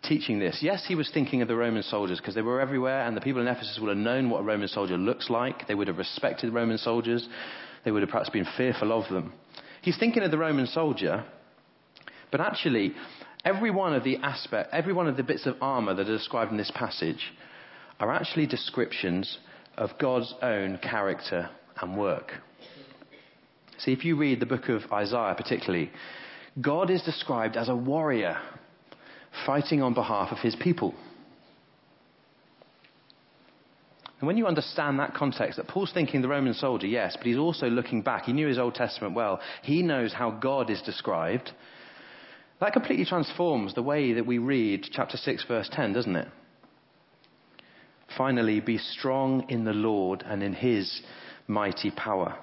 teaching 0.03 0.39
this. 0.39 0.59
Yes, 0.63 0.85
he 0.87 0.95
was 0.95 1.11
thinking 1.13 1.43
of 1.43 1.49
the 1.49 1.57
Roman 1.57 1.83
soldiers 1.83 2.19
because 2.19 2.35
they 2.35 2.43
were 2.43 2.61
everywhere, 2.61 3.07
and 3.07 3.17
the 3.17 3.21
people 3.21 3.41
in 3.41 3.49
Ephesus 3.49 3.79
would 3.81 3.89
have 3.89 3.97
known 3.97 4.31
what 4.31 4.41
a 4.41 4.45
Roman 4.45 4.69
soldier 4.69 4.97
looks 4.97 5.29
like. 5.29 5.67
They 5.67 5.75
would 5.75 5.89
have 5.89 5.99
respected 5.99 6.53
Roman 6.53 6.79
soldiers. 6.79 7.29
They 7.85 7.91
would 7.91 8.03
have 8.03 8.11
perhaps 8.11 8.31
been 8.31 8.47
fearful 8.57 8.93
of 8.93 9.09
them. 9.11 9.33
He's 9.83 9.99
thinking 9.99 10.23
of 10.23 10.31
the 10.31 10.39
Roman 10.39 10.67
soldier, 10.67 11.25
but 12.31 12.41
actually, 12.41 12.95
every 13.45 13.71
one 13.71 13.95
of 13.95 14.05
the 14.05 14.17
aspect, 14.19 14.71
every 14.73 14.93
one 14.93 15.09
of 15.09 15.17
the 15.17 15.23
bits 15.23 15.47
of 15.47 15.57
armor 15.61 15.95
that 15.95 16.09
are 16.09 16.17
described 16.17 16.51
in 16.51 16.57
this 16.57 16.73
passage 16.75 17.33
are 18.01 18.13
actually 18.13 18.47
descriptions 18.47 19.39
of 19.77 19.91
God's 20.01 20.35
own 20.43 20.79
character 20.79 21.49
and 21.81 21.97
work. 21.97 22.33
See, 23.79 23.93
if 23.93 24.05
you 24.05 24.17
read 24.17 24.41
the 24.41 24.47
book 24.47 24.69
of 24.69 24.83
Isaiah 24.93 25.35
particularly, 25.37 25.91
God 26.61 26.91
is 26.91 27.03
described 27.03 27.57
as 27.57 27.69
a 27.69 27.77
warrior 27.77 28.37
fighting 29.47 29.83
on 29.83 29.95
behalf 29.95 30.33
of 30.33 30.39
his 30.39 30.57
people. 30.57 30.95
And 34.21 34.27
when 34.27 34.37
you 34.37 34.47
understand 34.47 34.99
that 34.99 35.15
context, 35.15 35.59
that 35.59 35.69
Paul's 35.69 35.93
thinking 35.93 36.23
the 36.23 36.29
Roman 36.29 36.55
soldier, 36.55 36.89
yes, 36.89 37.17
but 37.17 37.27
he's 37.27 37.39
also 37.39 37.69
looking 37.69 38.03
back. 38.03 38.25
He 38.25 38.33
knew 38.33 38.49
his 38.49 38.59
Old 38.59 38.75
Testament 38.75 39.15
well. 39.15 39.41
He 39.63 39.83
knows 39.83 40.13
how 40.13 40.33
God 40.33 40.71
is 40.71 40.83
described. 40.83 41.53
That 42.61 42.73
completely 42.73 43.05
transforms 43.05 43.75
the 43.75 43.83
way 43.83 44.15
that 44.15 44.27
we 44.27 44.39
read 44.39 44.89
chapter 44.91 45.17
6, 45.17 45.45
verse 45.47 45.69
10, 45.73 45.93
doesn't 45.93 46.17
it? 46.17 46.29
Finally, 48.17 48.59
be 48.59 48.79
strong 48.79 49.45
in 49.49 49.65
the 49.65 49.73
Lord 49.73 50.25
and 50.27 50.43
in 50.43 50.55
his 50.55 51.03
mighty 51.47 51.93
power. 51.93 52.37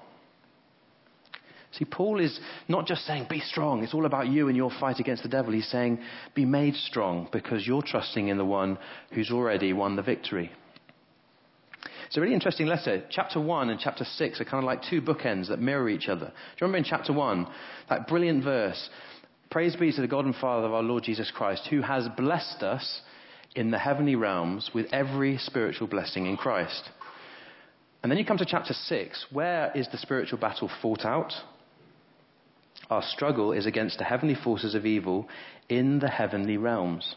See, 1.78 1.86
Paul 1.86 2.20
is 2.20 2.40
not 2.68 2.88
just 2.88 3.06
saying, 3.06 3.28
be 3.30 3.40
strong. 3.40 3.84
It's 3.84 3.94
all 3.94 4.06
about 4.06 4.28
you 4.28 4.48
and 4.48 4.56
your 4.56 4.72
fight 4.80 5.00
against 5.00 5.24
the 5.24 5.30
devil. 5.30 5.52
He's 5.52 5.70
saying, 5.70 6.00
be 6.34 6.46
made 6.46 6.76
strong 6.76 7.28
because 7.32 7.68
you're 7.68 7.82
trusting 7.82 8.28
in 8.28 8.38
the 8.38 8.46
one 8.46 8.78
who's 9.12 9.32
already 9.32 9.74
won 9.74 9.96
the 9.96 10.02
victory. 10.02 10.52
It's 12.08 12.18
a 12.18 12.22
really 12.22 12.34
interesting 12.34 12.68
letter. 12.68 13.04
Chapter 13.10 13.42
1 13.42 13.70
and 13.70 13.80
chapter 13.80 14.06
6 14.06 14.40
are 14.40 14.46
kind 14.46 14.64
of 14.64 14.66
like 14.66 14.84
two 14.90 15.02
bookends 15.02 15.50
that 15.50 15.60
mirror 15.60 15.90
each 15.90 16.08
other. 16.08 16.28
Do 16.28 16.32
you 16.32 16.68
remember 16.68 16.78
in 16.78 16.84
chapter 16.84 17.12
1, 17.12 17.48
that 17.90 18.08
brilliant 18.08 18.44
verse, 18.44 18.90
Praise 19.52 19.76
be 19.76 19.92
to 19.92 20.02
the 20.02 20.08
God 20.08 20.26
and 20.26 20.36
Father 20.36 20.68
of 20.68 20.74
our 20.74 20.84
Lord 20.84 21.04
Jesus 21.04 21.32
Christ, 21.34 21.68
who 21.70 21.82
has 21.82 22.08
blessed 22.18 22.62
us 22.62 23.02
in 23.56 23.72
the 23.72 23.80
heavenly 23.80 24.16
realms 24.16 24.72
with 24.74 24.88
every 24.92 25.38
spiritual 25.38 25.88
blessing 25.88 26.26
in 26.26 26.36
Christ. 26.36 26.90
And 28.04 28.12
then 28.12 28.20
you 28.20 28.26
come 28.26 28.38
to 28.38 28.46
chapter 28.46 28.74
6. 28.74 29.28
Where 29.32 29.72
is 29.74 29.88
the 29.92 29.98
spiritual 29.98 30.40
battle 30.40 30.70
fought 30.82 31.06
out? 31.06 31.32
Our 32.90 33.04
struggle 33.04 33.52
is 33.52 33.66
against 33.66 33.98
the 33.98 34.04
heavenly 34.04 34.36
forces 34.36 34.76
of 34.76 34.86
evil 34.86 35.28
in 35.70 36.00
the 36.00 36.10
heavenly 36.10 36.58
realms. 36.58 37.16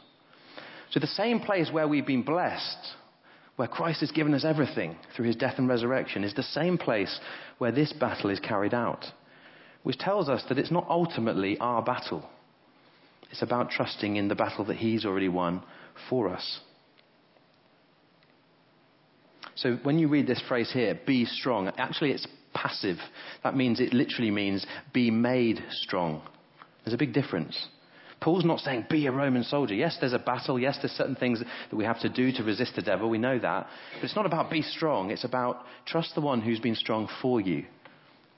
So, 0.91 1.01
the 1.01 1.07
same 1.07 1.41
place 1.41 1.71
where 1.71 1.87
we've 1.87 2.07
been 2.07 2.23
blessed, 2.23 2.79
where 3.57 3.69
Christ 3.69 4.01
has 4.01 4.11
given 4.11 4.33
us 4.33 4.45
everything 4.45 4.97
through 5.15 5.27
his 5.27 5.37
death 5.37 5.55
and 5.59 5.69
resurrection, 5.69 6.25
is 6.25 6.33
the 6.35 6.43
same 6.43 6.79
place 6.79 7.21
where 7.59 7.73
this 7.73 7.93
battle 7.93 8.31
is 8.31 8.41
carried 8.41 8.75
out. 8.75 9.05
which 9.83 9.99
tells 9.99 10.29
us 10.29 10.43
that 10.49 10.59
it's 10.59 10.71
not 10.71 10.87
ultimately 10.89 11.57
our 11.59 11.83
battle. 11.83 12.29
It's 13.31 13.43
about 13.43 13.71
trusting 13.71 14.17
in 14.17 14.29
the 14.29 14.35
battle 14.35 14.65
that 14.67 14.77
He's 14.77 15.05
already 15.05 15.29
won 15.29 15.63
for 16.09 16.29
us. 16.29 16.61
So 19.55 19.77
when 19.83 19.99
you 19.99 20.09
read 20.09 20.27
this 20.27 20.43
phrase 20.47 20.71
here, 20.73 20.99
be 21.07 21.25
strong, 21.25 21.69
actually 21.79 22.13
it's 22.13 22.27
passive. 22.63 22.99
That 23.45 23.57
means 23.57 23.81
it 23.81 23.93
literally 23.93 24.31
means 24.31 24.67
be 24.93 25.11
made 25.11 25.63
strong. 25.71 26.23
There's 26.85 26.95
a 26.95 26.99
big 26.99 27.13
difference. 27.13 27.69
Paul's 28.21 28.45
not 28.45 28.59
saying 28.61 28.87
be 28.91 29.07
a 29.07 29.13
Roman 29.13 29.45
soldier. 29.45 29.75
Yes, 29.75 29.97
there's 30.01 30.13
a 30.13 30.19
battle. 30.19 30.59
Yes, 30.59 30.79
there's 30.83 30.93
certain 30.93 31.15
things 31.15 31.41
that 31.41 31.77
we 31.77 31.85
have 31.85 32.01
to 32.01 32.09
do 32.09 32.33
to 32.33 32.43
resist 32.43 32.73
the 32.75 32.83
devil. 32.83 33.09
We 33.09 33.19
know 33.19 33.39
that. 33.39 33.69
But 33.95 34.05
it's 34.05 34.17
not 34.17 34.27
about 34.27 34.51
be 34.51 34.63
strong. 34.63 35.11
It's 35.11 35.25
about 35.25 35.63
trust 35.87 36.15
the 36.15 36.21
one 36.21 36.41
who's 36.41 36.61
been 36.61 36.75
strong 36.75 37.09
for 37.23 37.41
you. 37.41 37.65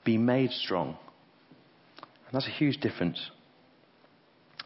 Be 0.05 0.17
made 0.17 0.51
strong. 0.51 0.97
And 1.99 2.33
that's 2.33 2.47
a 2.47 2.51
huge 2.51 2.77
difference. 2.77 3.19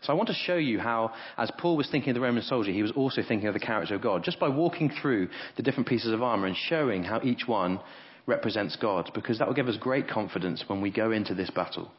So 0.02 0.14
I 0.14 0.16
want 0.16 0.28
to 0.28 0.36
show 0.36 0.58
you 0.58 0.80
how, 0.80 1.14
as 1.38 1.52
Paul 1.58 1.78
was 1.78 1.90
thinking 1.90 2.12
of 2.12 2.16
the 2.16 2.22
Roman 2.22 2.44
soldier, 2.44 2.72
he 2.72 2.84
was 2.84 2.92
also 2.92 3.22
thinking 3.28 3.48
of 3.48 3.54
the 3.54 3.60
character 3.60 3.96
of 3.96 4.02
God, 4.02 4.24
just 4.24 4.40
by 4.40 4.50
walking 4.50 4.92
through 5.02 5.30
the 5.56 5.64
different 5.64 5.90
pieces 5.90 6.12
of 6.12 6.22
armor 6.22 6.46
and 6.46 6.56
showing 6.56 7.04
how 7.04 7.22
each 7.24 7.48
one 7.48 7.80
represents 8.26 8.76
God, 8.76 9.12
because 9.14 9.40
that 9.40 9.48
will 9.48 9.56
give 9.56 9.68
us 9.68 9.78
great 9.78 10.08
confidence 10.08 10.64
when 10.68 10.82
we 10.82 10.92
go 10.92 11.12
into 11.12 11.36
this 11.36 11.50
battle 11.50 11.92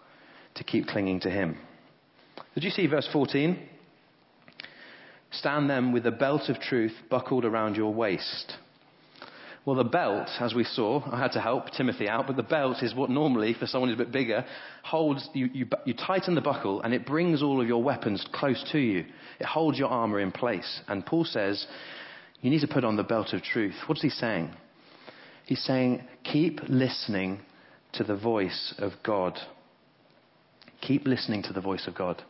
to 0.56 0.64
keep 0.64 0.86
clinging 0.86 1.20
to 1.20 1.30
him. 1.30 1.56
Did 2.54 2.64
you 2.64 2.70
see 2.70 2.86
verse 2.86 3.08
14? 3.12 3.58
Stand 5.32 5.68
then 5.68 5.92
with 5.92 6.04
the 6.04 6.10
belt 6.10 6.48
of 6.48 6.60
truth 6.60 6.94
buckled 7.10 7.44
around 7.44 7.76
your 7.76 7.92
waist. 7.92 8.54
Well, 9.66 9.76
the 9.76 9.84
belt, 9.84 10.28
as 10.38 10.54
we 10.54 10.62
saw, 10.62 11.02
I 11.10 11.18
had 11.18 11.32
to 11.32 11.40
help 11.40 11.70
Timothy 11.70 12.08
out, 12.08 12.28
but 12.28 12.36
the 12.36 12.44
belt 12.44 12.84
is 12.84 12.94
what 12.94 13.10
normally, 13.10 13.52
for 13.52 13.66
someone 13.66 13.90
who's 13.90 13.98
a 13.98 14.04
bit 14.04 14.12
bigger, 14.12 14.44
holds, 14.84 15.28
you, 15.34 15.50
you, 15.52 15.66
you 15.84 15.92
tighten 15.92 16.36
the 16.36 16.40
buckle 16.40 16.82
and 16.82 16.94
it 16.94 17.04
brings 17.04 17.42
all 17.42 17.60
of 17.60 17.66
your 17.66 17.82
weapons 17.82 18.24
close 18.32 18.64
to 18.70 18.78
you. 18.78 19.04
It 19.40 19.46
holds 19.46 19.76
your 19.76 19.88
armor 19.88 20.20
in 20.20 20.30
place. 20.30 20.80
And 20.86 21.04
Paul 21.04 21.24
says, 21.24 21.66
you 22.40 22.50
need 22.50 22.60
to 22.60 22.68
put 22.68 22.84
on 22.84 22.94
the 22.94 23.02
belt 23.02 23.32
of 23.32 23.42
truth. 23.42 23.74
What's 23.86 24.02
he 24.02 24.08
saying? 24.08 24.54
He's 25.46 25.62
saying, 25.62 26.04
keep 26.24 26.60
listening 26.68 27.40
to 27.92 28.04
the 28.04 28.16
voice 28.16 28.74
of 28.78 28.92
God. 29.04 29.38
Keep 30.82 31.06
listening 31.06 31.42
to 31.44 31.52
the 31.52 31.60
voice 31.60 31.86
of 31.86 31.94
God. 31.94 32.22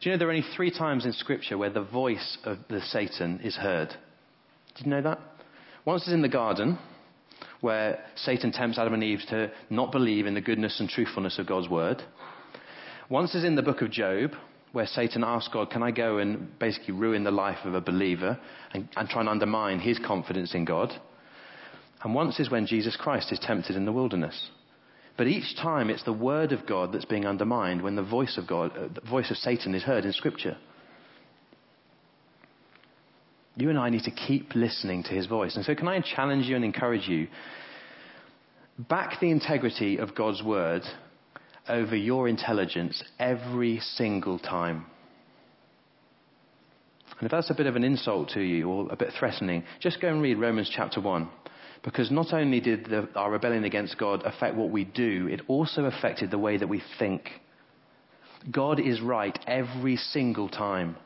Do 0.00 0.08
you 0.08 0.12
know 0.12 0.18
there 0.18 0.28
are 0.28 0.32
only 0.32 0.46
three 0.56 0.70
times 0.70 1.06
in 1.06 1.12
Scripture 1.12 1.56
where 1.56 1.70
the 1.70 1.82
voice 1.82 2.38
of 2.44 2.58
the 2.68 2.80
Satan 2.80 3.40
is 3.44 3.56
heard? 3.56 3.90
Did 4.76 4.86
you 4.86 4.90
know 4.90 5.02
that? 5.02 5.20
Once 5.84 6.06
is 6.06 6.12
in 6.12 6.22
the 6.22 6.28
garden, 6.28 6.78
where 7.60 8.04
Satan 8.16 8.50
tempts 8.50 8.78
Adam 8.78 8.94
and 8.94 9.04
Eve 9.04 9.20
to 9.28 9.50
not 9.70 9.92
believe 9.92 10.26
in 10.26 10.34
the 10.34 10.40
goodness 10.40 10.80
and 10.80 10.88
truthfulness 10.88 11.38
of 11.38 11.46
God's 11.46 11.68
word. 11.68 12.02
Once 13.08 13.34
is 13.34 13.44
in 13.44 13.54
the 13.54 13.62
book 13.62 13.80
of 13.80 13.90
Job, 13.90 14.32
where 14.72 14.86
Satan 14.86 15.22
asks 15.22 15.52
God, 15.52 15.70
Can 15.70 15.82
I 15.82 15.92
go 15.92 16.18
and 16.18 16.58
basically 16.58 16.94
ruin 16.94 17.22
the 17.22 17.30
life 17.30 17.58
of 17.64 17.74
a 17.74 17.80
believer 17.80 18.38
and, 18.72 18.88
and 18.96 19.08
try 19.08 19.20
and 19.20 19.28
undermine 19.28 19.78
his 19.78 19.98
confidence 19.98 20.54
in 20.54 20.64
God? 20.64 20.92
And 22.02 22.14
once 22.14 22.40
is 22.40 22.50
when 22.50 22.66
Jesus 22.66 22.96
Christ 22.96 23.30
is 23.32 23.38
tempted 23.38 23.76
in 23.76 23.84
the 23.84 23.92
wilderness. 23.92 24.50
But 25.16 25.26
each 25.26 25.56
time 25.56 25.90
it's 25.90 26.04
the 26.04 26.12
word 26.12 26.52
of 26.52 26.66
God 26.66 26.92
that's 26.92 27.04
being 27.04 27.26
undermined 27.26 27.82
when 27.82 27.96
the 27.96 28.02
voice 28.02 28.38
of 28.38 28.46
God, 28.46 28.72
uh, 28.76 28.88
the 28.88 29.08
voice 29.08 29.30
of 29.30 29.36
Satan 29.36 29.74
is 29.74 29.82
heard 29.82 30.04
in 30.04 30.12
Scripture. 30.12 30.56
You 33.56 33.68
and 33.68 33.78
I 33.78 33.90
need 33.90 34.04
to 34.04 34.10
keep 34.10 34.54
listening 34.54 35.02
to 35.02 35.10
his 35.10 35.26
voice. 35.26 35.56
And 35.56 35.64
so, 35.64 35.74
can 35.74 35.88
I 35.88 36.00
challenge 36.00 36.46
you 36.46 36.56
and 36.56 36.64
encourage 36.64 37.06
you? 37.06 37.28
Back 38.78 39.20
the 39.20 39.30
integrity 39.30 39.98
of 39.98 40.14
God's 40.14 40.42
word 40.42 40.82
over 41.68 41.94
your 41.94 42.26
intelligence 42.26 43.02
every 43.18 43.80
single 43.80 44.38
time. 44.38 44.86
And 47.18 47.26
if 47.26 47.30
that's 47.30 47.50
a 47.50 47.54
bit 47.54 47.66
of 47.66 47.76
an 47.76 47.84
insult 47.84 48.30
to 48.30 48.40
you 48.40 48.66
or 48.66 48.90
a 48.90 48.96
bit 48.96 49.12
threatening, 49.18 49.64
just 49.80 50.00
go 50.00 50.08
and 50.08 50.22
read 50.22 50.38
Romans 50.38 50.72
chapter 50.74 51.02
1. 51.02 51.28
Because 51.82 52.10
not 52.10 52.32
only 52.32 52.60
did 52.60 52.84
the, 52.86 53.08
our 53.14 53.30
rebellion 53.30 53.64
against 53.64 53.96
God 53.96 54.22
affect 54.24 54.54
what 54.54 54.70
we 54.70 54.84
do, 54.84 55.28
it 55.30 55.40
also 55.48 55.84
affected 55.86 56.30
the 56.30 56.38
way 56.38 56.56
that 56.58 56.68
we 56.68 56.82
think. 56.98 57.30
God 58.50 58.78
is 58.78 59.00
right 59.00 59.38
every 59.46 59.96
single 59.96 60.48
time. 60.48 60.96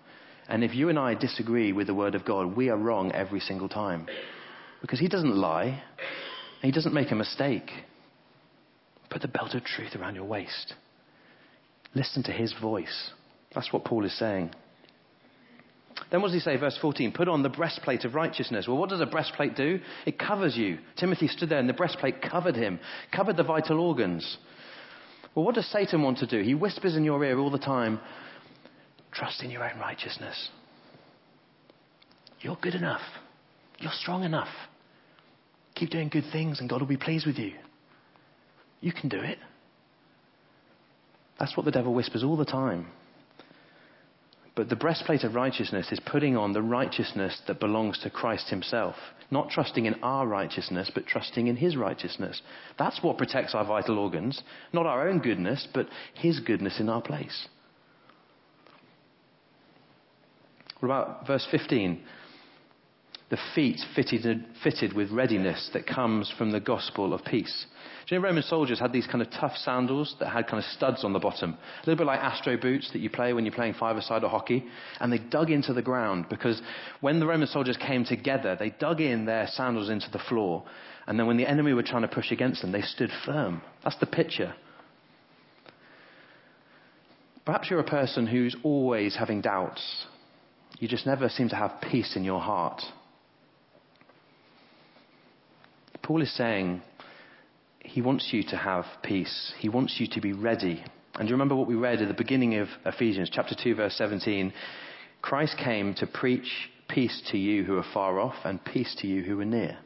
And 0.49 0.63
if 0.63 0.75
you 0.75 0.89
and 0.89 0.99
I 0.99 1.15
disagree 1.15 1.73
with 1.73 1.87
the 1.87 1.95
Word 1.95 2.15
of 2.15 2.25
God, 2.25 2.57
we 2.57 2.69
are 2.69 2.77
wrong 2.77 3.13
every 3.13 3.41
single 3.41 3.69
time. 3.69 4.07
Because 4.81 5.01
He 5.01 5.09
doesn't 5.09 5.35
lie, 5.35 5.83
He 6.61 6.71
doesn't 6.71 6.93
make 6.93 7.11
a 7.13 7.17
mistake. 7.17 7.71
Put 9.11 9.23
the 9.23 9.29
belt 9.29 9.55
of 9.55 9.65
truth 9.65 9.95
around 9.95 10.17
your 10.17 10.25
waist. 10.25 10.75
Listen 11.95 12.23
to 12.25 12.33
His 12.33 12.53
voice. 12.61 13.11
That's 13.55 13.73
what 13.73 13.85
Paul 13.85 14.05
is 14.05 14.19
saying. 14.19 14.51
Then 16.11 16.21
what 16.21 16.29
does 16.29 16.35
he 16.35 16.41
say, 16.41 16.57
verse 16.57 16.79
14? 16.81 17.13
Put 17.13 17.29
on 17.29 17.43
the 17.43 17.49
breastplate 17.49 18.05
of 18.05 18.15
righteousness. 18.15 18.67
Well, 18.69 18.77
what 18.77 18.91
does 18.91 19.01
a 19.01 19.07
breastplate 19.07 19.57
do? 19.57 19.81
It 20.07 20.19
covers 20.19 20.57
you. 20.57 20.79
Timothy 20.97 21.29
stood 21.29 21.49
there 21.49 21.59
and 21.59 21.69
the 21.69 21.73
breastplate 21.75 22.23
covered 22.23 22.57
him, 22.57 22.79
covered 23.15 23.37
the 23.37 23.43
vital 23.43 23.81
organs. 23.81 24.37
Well, 25.35 25.45
what 25.45 25.55
does 25.55 25.71
Satan 25.71 26.03
want 26.03 26.19
to 26.19 26.27
do? 26.27 26.43
He 26.43 26.55
whispers 26.55 26.97
in 26.97 27.05
your 27.05 27.25
ear 27.25 27.39
all 27.39 27.51
the 27.51 27.59
time 27.59 28.01
trust 29.13 29.43
in 29.43 29.51
your 29.51 29.65
own 29.65 29.79
righteousness. 29.79 30.51
You're 32.41 32.59
good 32.61 32.75
enough. 32.75 33.01
You're 33.79 33.93
strong 33.93 34.25
enough. 34.25 34.49
Keep 35.75 35.91
doing 35.91 36.09
good 36.09 36.25
things 36.33 36.61
and 36.61 36.69
God 36.69 36.81
will 36.81 36.89
be 36.89 36.97
pleased 36.97 37.27
with 37.27 37.39
you. 37.39 37.53
You 38.81 38.93
can 38.93 39.09
do 39.09 39.19
it. 39.19 39.39
That's 41.39 41.57
what 41.57 41.65
the 41.65 41.73
devil 41.73 41.95
whispers 41.95 42.23
all 42.23 42.37
the 42.37 42.45
time. 42.45 42.89
But 44.57 44.69
the 44.69 44.77
breastplate 44.77 45.25
of 45.25 45.35
righteousness 45.35 45.91
is 45.91 45.99
putting 46.01 46.37
on 46.37 46.53
the 46.53 46.63
righteousness 46.63 47.41
that 47.49 47.59
belongs 47.59 47.99
to 48.01 48.11
Christ 48.11 48.51
himself. 48.51 48.95
Not 49.31 49.51
trusting 49.51 49.87
in 49.87 49.95
our 50.03 50.29
righteousness, 50.29 50.93
but 50.95 51.07
trusting 51.07 51.49
in 51.49 51.57
his 51.57 51.77
righteousness. 51.77 52.41
That's 52.79 53.03
what 53.03 53.19
protects 53.19 53.55
our 53.55 53.65
vital 53.65 53.99
organs. 53.99 54.43
Not 54.73 54.87
our 54.87 55.09
own 55.09 55.19
goodness, 55.19 55.67
but 55.75 55.89
his 56.15 56.39
goodness 56.39 56.79
in 56.79 56.89
our 56.89 57.03
place. 57.03 57.49
What 60.79 60.87
about 60.87 61.27
verse 61.27 61.47
15? 61.51 62.01
The 63.31 63.39
feet 63.55 63.81
fitted, 63.97 64.45
fitted 64.63 64.93
with 64.93 65.11
readiness 65.11 65.71
that 65.73 65.87
comes 65.87 66.33
from 66.37 66.51
the 66.53 66.61
gospel 66.61 67.15
of 67.15 67.25
peace. 67.25 67.67
Do 68.07 68.15
you 68.15 68.21
know 68.21 68.29
Roman 68.29 68.43
soldiers 68.43 68.79
had 68.79 68.93
these 68.93 69.07
kind 69.07 69.23
of 69.23 69.31
tough 69.31 69.57
sandals 69.57 70.15
that 70.21 70.29
had 70.29 70.47
kind 70.47 70.63
of 70.63 70.71
studs 70.71 71.05
on 71.05 71.15
the 71.15 71.19
bottom? 71.19 71.53
A 71.55 71.87
little 71.87 71.97
bit 71.97 72.07
like 72.07 72.21
Astro 72.21 72.59
boots 72.59 72.91
that 72.93 72.99
you 72.99 73.09
play 73.09 73.33
when 73.33 73.47
you're 73.47 73.55
playing 73.55 73.75
five-a-side 73.75 74.23
or 74.23 74.29
hockey. 74.29 74.65
And 75.01 75.11
they 75.11 75.19
dug 75.19 75.51
into 75.51 75.73
the 75.73 75.81
ground 75.81 76.27
because 76.29 76.61
when 77.01 77.19
the 77.19 77.27
Roman 77.27 77.49
soldiers 77.49 77.79
came 77.79 78.05
together, 78.05 78.57
they 78.59 78.71
dug 78.79 79.01
in 79.01 79.25
their 79.25 79.47
sandals 79.47 79.89
into 79.89 80.11
the 80.11 80.19
floor. 80.19 80.65
And 81.07 81.19
then 81.19 81.27
when 81.27 81.39
the 81.39 81.47
enemy 81.47 81.73
were 81.73 81.83
trying 81.83 82.03
to 82.03 82.09
push 82.09 82.31
against 82.31 82.61
them, 82.61 82.73
they 82.73 82.83
stood 82.83 83.11
firm. 83.25 83.63
That's 83.83 83.99
the 83.99 84.07
picture. 84.07 84.55
Perhaps 87.47 87.71
you're 87.71 87.81
a 87.81 87.85
person 87.85 88.27
who's 88.27 88.57
always 88.63 89.17
having 89.17 89.41
doubts. 89.41 90.07
You 90.79 90.89
just 90.89 91.07
never 91.07 91.31
seem 91.31 91.49
to 91.51 91.57
have 91.57 91.81
peace 91.81 92.17
in 92.17 92.25
your 92.25 92.41
heart. 92.41 92.83
Paul 96.05 96.21
is 96.21 96.37
saying 96.37 96.83
he 97.81 98.03
wants 98.03 98.29
you 98.31 98.43
to 98.45 98.57
have 98.57 98.85
peace. 99.03 99.55
He 99.59 99.71
wants 99.71 99.97
you 99.99 100.07
to 100.09 100.21
be 100.21 100.35
ready. 100.35 100.85
And 101.15 101.27
do 101.27 101.29
you 101.29 101.35
remember 101.35 101.57
what 101.57 101.67
we 101.67 101.75
read 101.75 102.03
at 102.03 102.09
the 102.09 102.15
beginning 102.15 102.57
of 102.57 102.69
Ephesians, 102.85 103.31
chapter 103.33 103.55
2, 103.61 103.75
verse 103.75 103.97
17? 103.97 104.53
Christ 105.23 105.57
came 105.57 105.95
to 105.95 106.07
preach 106.07 106.69
peace 106.91 107.23
to 107.31 107.39
you 107.39 107.65
who 107.65 107.79
are 107.79 107.87
far 107.95 108.21
off 108.21 108.35
and 108.45 108.63
peace 108.63 108.95
to 108.99 109.07
you 109.07 109.23
who 109.23 109.41
are 109.41 109.47
near. 109.47 109.79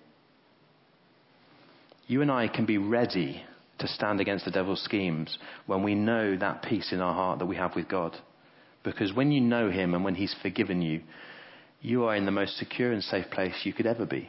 You 2.09 2.21
and 2.21 2.33
I 2.33 2.49
can 2.49 2.67
be 2.67 2.79
ready 2.79 3.45
to 3.79 3.87
stand 3.87 4.21
against 4.21 4.45
the 4.45 4.51
devil's 4.51 4.83
schemes 4.83 5.39
when 5.67 5.85
we 5.85 5.95
know 5.95 6.37
that 6.37 6.63
peace 6.63 6.93
in 6.93 7.01
our 7.01 7.15
heart 7.15 7.39
that 7.39 7.47
we 7.47 7.55
have 7.55 7.77
with 7.77 7.89
God. 7.89 8.17
Because 8.83 9.13
when 9.13 9.31
you 9.31 9.41
know 9.41 9.71
him 9.71 9.95
and 9.95 10.03
when 10.03 10.17
he's 10.17 10.35
forgiven 10.43 10.83
you, 10.83 11.03
you 11.81 12.07
are 12.07 12.17
in 12.17 12.25
the 12.25 12.33
most 12.33 12.57
secure 12.57 12.91
and 12.91 13.05
safe 13.05 13.31
place 13.31 13.55
you 13.63 13.73
could 13.73 13.87
ever 13.87 14.05
be. 14.05 14.29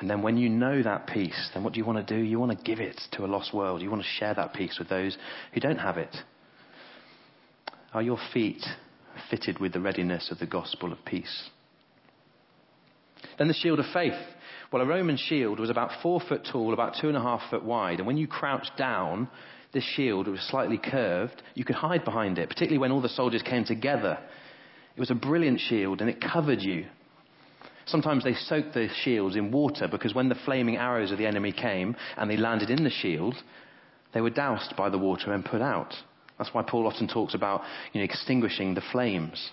And 0.00 0.08
then 0.08 0.22
when 0.22 0.36
you 0.36 0.48
know 0.48 0.82
that 0.82 1.06
peace, 1.08 1.50
then 1.54 1.64
what 1.64 1.72
do 1.72 1.80
you 1.80 1.84
want 1.84 2.06
to 2.06 2.14
do? 2.14 2.20
You 2.20 2.38
want 2.38 2.56
to 2.56 2.64
give 2.64 2.78
it 2.80 3.00
to 3.12 3.24
a 3.24 3.26
lost 3.26 3.52
world. 3.52 3.82
You 3.82 3.90
want 3.90 4.02
to 4.02 4.08
share 4.08 4.34
that 4.34 4.54
peace 4.54 4.76
with 4.78 4.88
those 4.88 5.16
who 5.52 5.60
don't 5.60 5.78
have 5.78 5.98
it. 5.98 6.16
Are 7.92 8.02
your 8.02 8.18
feet 8.32 8.64
fitted 9.30 9.58
with 9.58 9.72
the 9.72 9.80
readiness 9.80 10.30
of 10.30 10.38
the 10.38 10.46
gospel 10.46 10.92
of 10.92 11.04
peace? 11.04 11.50
Then 13.38 13.48
the 13.48 13.54
shield 13.54 13.80
of 13.80 13.86
faith. 13.92 14.18
Well, 14.72 14.82
a 14.82 14.86
Roman 14.86 15.16
shield 15.16 15.58
was 15.58 15.70
about 15.70 16.02
four 16.02 16.20
foot 16.20 16.46
tall, 16.50 16.72
about 16.72 16.96
two 17.00 17.08
and 17.08 17.16
a 17.16 17.22
half 17.22 17.40
foot 17.50 17.64
wide. 17.64 17.98
And 17.98 18.06
when 18.06 18.18
you 18.18 18.26
crouched 18.26 18.76
down, 18.76 19.28
this 19.72 19.84
shield 19.84 20.28
was 20.28 20.40
slightly 20.48 20.78
curved. 20.78 21.42
You 21.54 21.64
could 21.64 21.76
hide 21.76 22.04
behind 22.04 22.38
it, 22.38 22.48
particularly 22.48 22.78
when 22.78 22.92
all 22.92 23.00
the 23.00 23.08
soldiers 23.08 23.42
came 23.42 23.64
together. 23.64 24.18
It 24.96 25.00
was 25.00 25.10
a 25.10 25.14
brilliant 25.14 25.60
shield 25.60 26.00
and 26.00 26.10
it 26.10 26.20
covered 26.20 26.60
you. 26.60 26.86
Sometimes 27.88 28.22
they 28.22 28.34
soaked 28.34 28.74
the 28.74 28.88
shields 29.02 29.34
in 29.34 29.50
water 29.50 29.88
because 29.88 30.14
when 30.14 30.28
the 30.28 30.34
flaming 30.44 30.76
arrows 30.76 31.10
of 31.10 31.16
the 31.16 31.26
enemy 31.26 31.52
came 31.52 31.96
and 32.18 32.30
they 32.30 32.36
landed 32.36 32.70
in 32.70 32.84
the 32.84 32.90
shield, 32.90 33.34
They 34.12 34.20
were 34.20 34.30
doused 34.30 34.74
by 34.76 34.88
the 34.90 34.98
water 34.98 35.32
and 35.32 35.44
put 35.44 35.62
out. 35.62 35.94
That's 36.36 36.52
why 36.54 36.62
Paul 36.62 36.86
often 36.86 37.08
talks 37.08 37.34
about 37.34 37.62
you 37.92 38.00
know, 38.00 38.04
extinguishing 38.04 38.74
the 38.74 38.82
flames. 38.92 39.50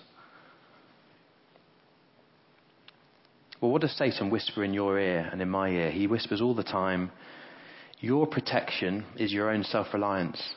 Well, 3.60 3.70
what 3.70 3.80
does 3.80 3.96
Satan 3.96 4.30
whisper 4.30 4.62
in 4.64 4.74
your 4.74 4.98
ear 4.98 5.28
and 5.32 5.40
in 5.40 5.48
my 5.48 5.70
ear? 5.70 5.90
He 5.90 6.06
whispers 6.06 6.40
all 6.40 6.54
the 6.54 6.62
time, 6.62 7.10
Your 8.00 8.26
protection 8.26 9.04
is 9.16 9.32
your 9.32 9.50
own 9.50 9.64
self 9.64 9.92
reliance. 9.94 10.54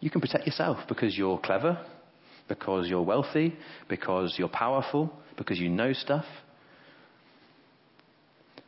You 0.00 0.10
can 0.10 0.20
protect 0.20 0.46
yourself 0.46 0.78
because 0.88 1.16
you're 1.16 1.38
clever, 1.38 1.78
because 2.48 2.88
you're 2.88 3.02
wealthy, 3.02 3.56
because 3.88 4.34
you're 4.38 4.48
powerful, 4.48 5.12
because 5.36 5.58
you 5.58 5.68
know 5.68 5.92
stuff. 5.92 6.24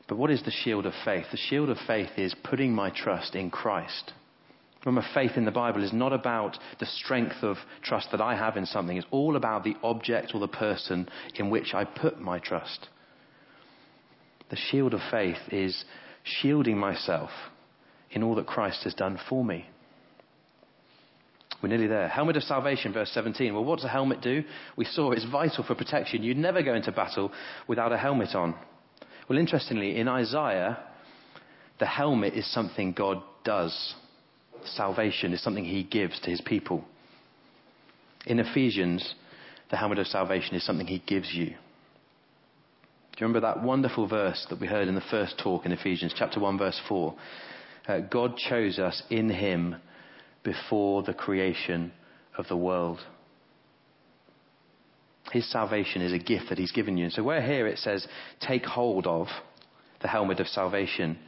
But 0.09 0.19
what 0.19 0.31
is 0.31 0.43
the 0.43 0.51
shield 0.51 0.87
of 0.87 0.93
faith? 1.05 1.27
The 1.31 1.37
shield 1.37 1.69
of 1.69 1.79
faith 1.87 2.11
is 2.17 2.35
putting 2.45 2.73
my 2.73 2.91
trust 2.91 3.35
in 3.35 3.51
Christ. 3.51 4.13
Remember, 4.85 5.07
faith 5.15 5.33
in 5.37 5.45
the 5.45 5.51
Bible 5.51 5.83
is 5.83 5.93
not 5.93 6.13
about 6.13 6.57
the 6.79 6.87
strength 6.87 7.43
of 7.43 7.57
trust 7.83 8.13
that 8.13 8.21
I 8.21 8.37
have 8.37 8.57
in 8.57 8.67
something. 8.67 8.97
It's 8.97 9.07
all 9.11 9.35
about 9.35 9.65
the 9.65 9.75
object 9.83 10.31
or 10.33 10.39
the 10.39 10.47
person 10.47 11.09
in 11.35 11.51
which 11.51 11.75
I 11.75 11.85
put 11.85 12.21
my 12.21 12.39
trust. 12.39 12.89
The 14.49 14.57
shield 14.57 14.95
of 14.95 15.01
faith 15.11 15.39
is 15.51 15.85
shielding 16.23 16.79
myself 16.79 17.31
in 18.13 18.23
all 18.23 18.37
that 18.37 18.47
Christ 18.47 18.85
has 18.85 18.95
done 18.95 19.19
for 19.29 19.45
me. 19.45 19.69
We're 21.63 21.71
nearly 21.71 21.87
there. 21.87 22.09
Helmet 22.09 22.37
of 22.37 22.43
salvation, 22.43 22.93
verse 22.93 23.11
17. 23.13 23.55
Well, 23.55 23.65
what 23.65 23.77
does 23.77 23.87
a 23.87 23.89
helmet 23.89 24.21
do? 24.21 24.45
We 24.77 24.85
saw 24.85 25.13
it's 25.13 25.25
vital 25.25 25.65
for 25.65 25.75
protection. 25.75 26.23
You'd 26.23 26.37
never 26.37 26.63
go 26.63 26.75
into 26.75 26.93
battle 26.93 27.33
without 27.67 27.93
a 27.93 27.99
helmet 27.99 28.35
on. 28.35 28.55
Well, 29.29 29.39
interestingly, 29.39 29.97
in 29.97 30.07
Isaiah, 30.07 30.79
the 31.79 31.87
helmet 31.87 32.35
is 32.35 32.51
something 32.53 32.93
God 32.93 33.23
does. 33.45 33.95
Salvation 34.65 35.33
is 35.33 35.43
something 35.43 35.65
he 35.65 35.83
gives 35.83 36.21
to 36.21 36.31
his 36.31 36.41
people. 36.41 36.85
In 38.27 38.39
Ephesians, 38.39 39.15
the 39.71 39.77
helmet 39.77 39.99
of 39.99 40.07
salvation 40.07 40.55
is 40.55 40.65
something 40.65 40.87
he 40.87 41.03
gives 41.07 41.33
you. 41.33 41.47
Do 41.47 43.21
you 43.21 43.27
remember 43.29 43.41
that 43.41 43.63
wonderful 43.63 44.07
verse 44.07 44.47
that 44.51 44.61
we 44.61 44.67
heard 44.67 44.89
in 44.89 44.95
the 44.95 45.01
first 45.11 45.39
talk 45.39 45.65
in 45.65 45.73
Ephesians, 45.73 46.15
chapter 46.17 46.39
1, 46.39 46.59
verse 46.59 46.81
4? 46.89 47.15
Uh, 47.89 47.99
God 48.01 48.37
chose 48.37 48.79
us 48.79 49.03
in 49.11 49.31
him 49.31 49.77
before 50.47 51.03
the 51.03 51.13
creation 51.13 51.93
of 52.39 52.47
the 52.49 52.57
world. 52.57 53.01
His 55.33 55.51
salvation 55.51 56.03
is 56.03 56.13
a 56.13 56.19
gift 56.19 56.51
that 56.51 56.59
He's 56.59 56.71
given 56.71 56.97
you. 56.97 57.05
And 57.05 57.13
so, 57.13 57.25
where 57.25 57.43
here 57.43 57.67
it 57.67 57.79
says, 57.79 58.07
take 58.41 58.65
hold 58.65 59.09
of 59.09 59.27
the 60.01 60.09
helmet 60.09 60.39
of 60.39 60.47
salvation, 60.47 61.19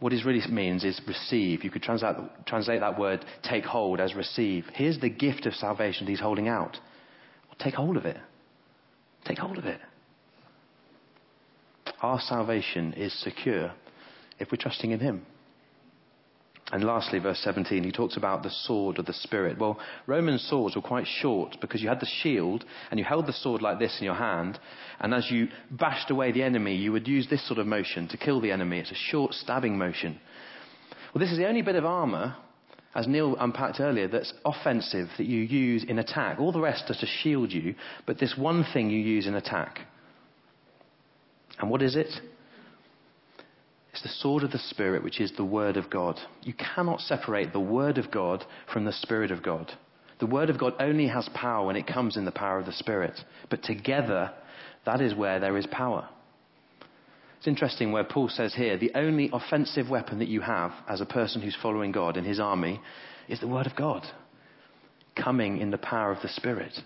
what 0.00 0.14
it 0.14 0.24
really 0.24 0.40
means 0.50 0.82
is 0.82 0.98
receive. 1.06 1.62
You 1.62 1.70
could 1.70 1.82
translate, 1.82 2.16
translate 2.46 2.80
that 2.80 2.98
word 2.98 3.24
take 3.42 3.64
hold 3.64 4.00
as 4.00 4.14
receive. 4.14 4.64
Here's 4.72 4.98
the 4.98 5.10
gift 5.10 5.44
of 5.44 5.52
salvation 5.52 6.06
that 6.06 6.10
He's 6.10 6.20
holding 6.20 6.48
out. 6.48 6.72
Well, 7.48 7.56
take 7.58 7.74
hold 7.74 7.98
of 7.98 8.06
it. 8.06 8.16
Take 9.26 9.38
hold 9.38 9.58
of 9.58 9.66
it. 9.66 9.80
Our 12.00 12.20
salvation 12.20 12.94
is 12.94 13.12
secure 13.22 13.72
if 14.38 14.50
we're 14.50 14.58
trusting 14.58 14.90
in 14.90 15.00
Him. 15.00 15.26
And 16.72 16.82
lastly, 16.82 17.20
verse 17.20 17.38
17, 17.44 17.84
he 17.84 17.92
talks 17.92 18.16
about 18.16 18.42
the 18.42 18.50
sword 18.50 18.98
of 18.98 19.06
the 19.06 19.12
Spirit. 19.12 19.56
Well, 19.56 19.78
Roman 20.06 20.36
swords 20.38 20.74
were 20.74 20.82
quite 20.82 21.06
short 21.06 21.56
because 21.60 21.80
you 21.80 21.88
had 21.88 22.00
the 22.00 22.06
shield 22.22 22.64
and 22.90 22.98
you 22.98 23.04
held 23.04 23.26
the 23.26 23.32
sword 23.32 23.62
like 23.62 23.78
this 23.78 23.98
in 24.00 24.04
your 24.04 24.16
hand. 24.16 24.58
And 24.98 25.14
as 25.14 25.30
you 25.30 25.46
bashed 25.70 26.10
away 26.10 26.32
the 26.32 26.42
enemy, 26.42 26.74
you 26.74 26.90
would 26.90 27.06
use 27.06 27.28
this 27.30 27.46
sort 27.46 27.60
of 27.60 27.68
motion 27.68 28.08
to 28.08 28.16
kill 28.16 28.40
the 28.40 28.50
enemy. 28.50 28.80
It's 28.80 28.90
a 28.90 28.96
short 28.96 29.32
stabbing 29.34 29.78
motion. 29.78 30.18
Well, 31.14 31.20
this 31.20 31.30
is 31.30 31.38
the 31.38 31.46
only 31.46 31.62
bit 31.62 31.76
of 31.76 31.84
armor, 31.84 32.36
as 32.96 33.06
Neil 33.06 33.36
unpacked 33.38 33.78
earlier, 33.78 34.08
that's 34.08 34.32
offensive 34.44 35.08
that 35.18 35.26
you 35.26 35.42
use 35.42 35.84
in 35.84 35.98
attack. 35.98 36.40
All 36.40 36.50
the 36.50 36.60
rest 36.60 36.90
are 36.90 36.94
to 36.94 37.06
shield 37.06 37.52
you, 37.52 37.74
but 38.06 38.18
this 38.18 38.36
one 38.36 38.64
thing 38.72 38.90
you 38.90 38.98
use 38.98 39.26
in 39.26 39.34
attack. 39.34 39.80
And 41.60 41.70
what 41.70 41.82
is 41.82 41.94
it? 41.94 42.10
It's 43.96 44.02
the 44.02 44.20
sword 44.20 44.42
of 44.42 44.50
the 44.52 44.58
Spirit, 44.58 45.02
which 45.02 45.22
is 45.22 45.32
the 45.32 45.44
Word 45.44 45.78
of 45.78 45.88
God. 45.88 46.20
You 46.42 46.52
cannot 46.52 47.00
separate 47.00 47.54
the 47.54 47.60
Word 47.60 47.96
of 47.96 48.10
God 48.10 48.44
from 48.70 48.84
the 48.84 48.92
Spirit 48.92 49.30
of 49.30 49.42
God. 49.42 49.72
The 50.18 50.26
Word 50.26 50.50
of 50.50 50.58
God 50.58 50.74
only 50.78 51.06
has 51.06 51.26
power 51.32 51.64
when 51.64 51.76
it 51.76 51.86
comes 51.86 52.18
in 52.18 52.26
the 52.26 52.30
power 52.30 52.58
of 52.58 52.66
the 52.66 52.72
Spirit. 52.72 53.18
But 53.48 53.62
together, 53.62 54.34
that 54.84 55.00
is 55.00 55.14
where 55.14 55.40
there 55.40 55.56
is 55.56 55.66
power. 55.68 56.10
It's 57.38 57.46
interesting 57.46 57.90
where 57.90 58.04
Paul 58.04 58.28
says 58.28 58.54
here 58.54 58.76
the 58.76 58.92
only 58.94 59.30
offensive 59.32 59.88
weapon 59.88 60.18
that 60.18 60.28
you 60.28 60.42
have 60.42 60.72
as 60.86 61.00
a 61.00 61.06
person 61.06 61.40
who's 61.40 61.56
following 61.62 61.90
God 61.90 62.18
in 62.18 62.24
his 62.24 62.38
army 62.38 62.82
is 63.28 63.40
the 63.40 63.48
Word 63.48 63.66
of 63.66 63.76
God, 63.76 64.06
coming 65.14 65.56
in 65.56 65.70
the 65.70 65.78
power 65.78 66.12
of 66.12 66.20
the 66.20 66.28
Spirit. 66.28 66.78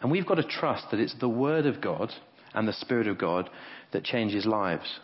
And 0.00 0.10
we've 0.10 0.26
got 0.26 0.36
to 0.36 0.42
trust 0.42 0.90
that 0.90 1.00
it's 1.00 1.16
the 1.20 1.28
Word 1.28 1.66
of 1.66 1.82
God 1.82 2.14
and 2.54 2.66
the 2.66 2.72
Spirit 2.72 3.06
of 3.06 3.18
God 3.18 3.50
that 3.92 4.04
changes 4.04 4.46
lives. 4.46 5.00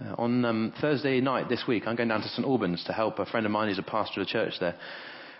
Uh, 0.00 0.14
on 0.16 0.44
um, 0.44 0.72
Thursday 0.80 1.20
night 1.20 1.48
this 1.48 1.64
week, 1.68 1.84
I'm 1.86 1.96
going 1.96 2.08
down 2.08 2.22
to 2.22 2.28
St 2.28 2.46
Albans 2.46 2.84
to 2.84 2.92
help 2.92 3.18
a 3.18 3.26
friend 3.26 3.44
of 3.44 3.52
mine 3.52 3.68
who's 3.68 3.78
a 3.78 3.82
pastor 3.82 4.20
of 4.20 4.26
a 4.26 4.30
church 4.30 4.54
there. 4.60 4.76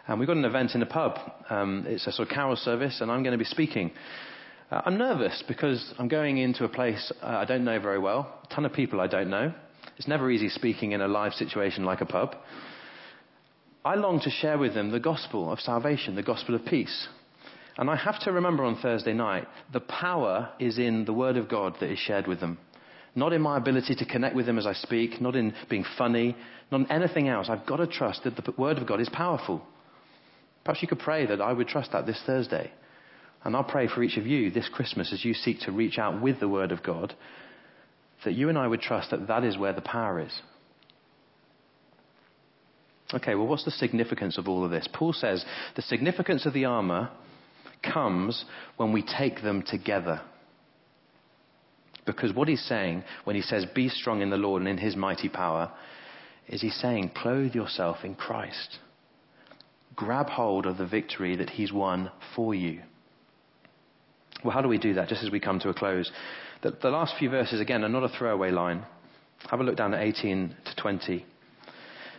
And 0.07 0.19
we've 0.19 0.27
got 0.27 0.37
an 0.37 0.45
event 0.45 0.73
in 0.75 0.81
the 0.81 0.87
pub. 0.87 1.19
Um, 1.49 1.85
it's 1.87 2.07
a 2.07 2.13
sort 2.13 2.29
of 2.29 2.35
carol 2.35 2.57
service, 2.57 3.01
and 3.01 3.11
I'm 3.11 3.23
going 3.23 3.33
to 3.33 3.39
be 3.39 3.45
speaking. 3.45 3.93
Uh, 4.71 4.83
I'm 4.85 4.99
nervous 4.99 5.43
because 5.49 5.95
I'm 5.99 6.09
going 6.09 6.39
into 6.39 6.65
a 6.65 6.69
place 6.69 7.13
uh, 7.23 7.27
I 7.27 7.45
don't 7.45 7.65
know 7.65 7.81
very 7.81 7.99
well, 7.99 8.41
a 8.45 8.55
ton 8.55 8.65
of 8.65 8.73
people 8.73 9.01
I 9.01 9.07
don't 9.07 9.31
know. 9.31 9.53
It's 9.97 10.09
never 10.09 10.31
easy 10.31 10.49
speaking 10.49 10.93
in 10.93 11.01
a 11.01 11.09
live 11.09 11.33
situation 11.35 11.85
like 11.85 12.01
a 12.01 12.07
pub. 12.07 12.37
I 13.85 13.95
long 13.95 14.21
to 14.21 14.31
share 14.31 14.59
with 14.59 14.75
them 14.75 14.91
the 14.91 15.01
gospel 15.01 15.51
of 15.51 15.59
salvation, 15.61 16.15
the 16.15 16.23
gospel 16.23 16.55
of 16.55 16.65
peace. 16.65 17.09
And 17.77 17.89
I 17.89 17.97
have 17.97 18.21
to 18.21 18.33
remember 18.33 18.65
on 18.65 18.77
Thursday 18.77 19.13
night, 19.13 19.47
the 19.73 19.81
power 19.81 20.51
is 20.59 20.79
in 20.79 21.05
the 21.05 21.13
Word 21.13 21.37
of 21.37 21.49
God 21.49 21.77
that 21.81 21.91
is 21.91 21.99
shared 21.99 22.27
with 22.27 22.41
them. 22.41 22.59
Not 23.15 23.33
in 23.33 23.43
my 23.43 23.57
ability 23.57 23.95
to 23.97 24.05
connect 24.05 24.37
with 24.37 24.47
them 24.47 24.59
as 24.59 24.67
I 24.67 24.73
speak, 24.73 25.21
not 25.21 25.35
in 25.35 25.55
being 25.69 25.85
funny, 25.99 26.37
not 26.71 26.83
in 26.83 26.91
anything 26.91 27.29
else. 27.29 27.49
I've 27.49 27.67
got 27.67 27.79
to 27.79 27.87
trust 27.87 28.25
that 28.25 28.37
the 28.37 28.53
Word 28.57 28.79
of 28.79 28.87
God 28.87 29.01
is 29.01 29.09
powerful. 29.09 29.63
Perhaps 30.65 30.83
you 30.83 30.89
could 30.89 30.99
pray 30.99 31.27
that 31.27 31.41
I 31.41 31.53
would 31.53 31.69
trust 31.69 31.93
that 31.93 32.07
this 32.07 32.23
Thursday. 32.27 32.71
And 33.43 33.57
I'll 33.57 33.65
pray 33.65 33.89
for 33.89 34.03
each 34.03 34.19
of 34.19 34.27
you 34.27 34.51
this 34.51 34.69
Christmas 34.69 35.13
as 35.13 35.25
you 35.25 35.33
seek 35.33 35.61
to 35.61 35.73
reach 35.73 35.99
out 35.99 36.21
with 36.21 36.41
the 36.41 36.49
Word 36.49 36.73
of 36.73 36.83
God, 36.83 37.15
that 38.25 38.35
you 38.35 38.49
and 38.49 38.59
I 38.59 38.67
would 38.67 38.83
trust 38.83 39.11
that 39.11 39.29
that 39.29 39.45
is 39.45 39.57
where 39.57 39.73
the 39.73 39.81
power 39.81 40.21
is. 40.21 40.43
Okay, 43.13 43.35
well, 43.35 43.47
what's 43.47 43.65
the 43.65 43.71
significance 43.71 44.39
of 44.39 44.47
all 44.47 44.65
of 44.65 44.71
this? 44.71 44.89
Paul 44.93 45.13
says 45.13 45.45
the 45.75 45.83
significance 45.83 46.47
of 46.47 46.53
the 46.53 46.67
armour 46.67 47.11
comes 47.83 48.45
when 48.77 48.93
we 48.93 49.03
take 49.03 49.43
them 49.43 49.63
together. 49.63 50.21
Because 52.07 52.33
what 52.33 52.49
he's 52.49 52.65
saying 52.65 53.05
when 53.25 53.37
he 53.37 53.43
says, 53.43 53.67
Be 53.75 53.89
strong 53.89 54.23
in 54.23 54.31
the 54.31 54.37
Lord 54.37 54.63
and 54.63 54.69
in 54.69 54.79
his 54.79 54.97
mighty 54.97 55.29
power, 55.29 55.71
is 56.49 56.61
he's 56.61 56.81
saying, 56.81 57.13
Clothe 57.15 57.55
yourself 57.55 57.99
in 58.05 58.15
Christ. 58.15 58.79
Grab 59.95 60.29
hold 60.29 60.67
of 60.67 60.79
the 60.79 60.87
victory 60.87 61.37
that 61.37 61.51
he's 61.51 61.73
won 61.73 62.11
for 62.35 62.55
you. 62.55 62.81
Well, 64.43 64.53
how 64.53 64.63
do 64.63 64.69
we 64.69 64.79
do 64.79 64.95
that 64.95 65.09
just 65.09 65.23
as 65.23 65.31
we 65.31 65.41
come 65.41 65.61
to 65.61 65.69
a 65.69 65.75
close? 65.75 66.11
The, 66.63 66.71
the 66.83 66.91
last 66.91 67.15
few 67.19 67.29
verses, 67.29 67.61
again, 67.61 67.85
are 67.85 67.89
not 67.89 68.05
a 68.05 68.09
throwaway 68.09 68.51
line. 68.51 68.85
Have 69.51 69.61
a 69.61 69.65
look 69.65 69.77
down 69.77 69.95
at 69.95 70.03
18 70.03 70.57
to 70.65 70.83
20. 70.83 71.25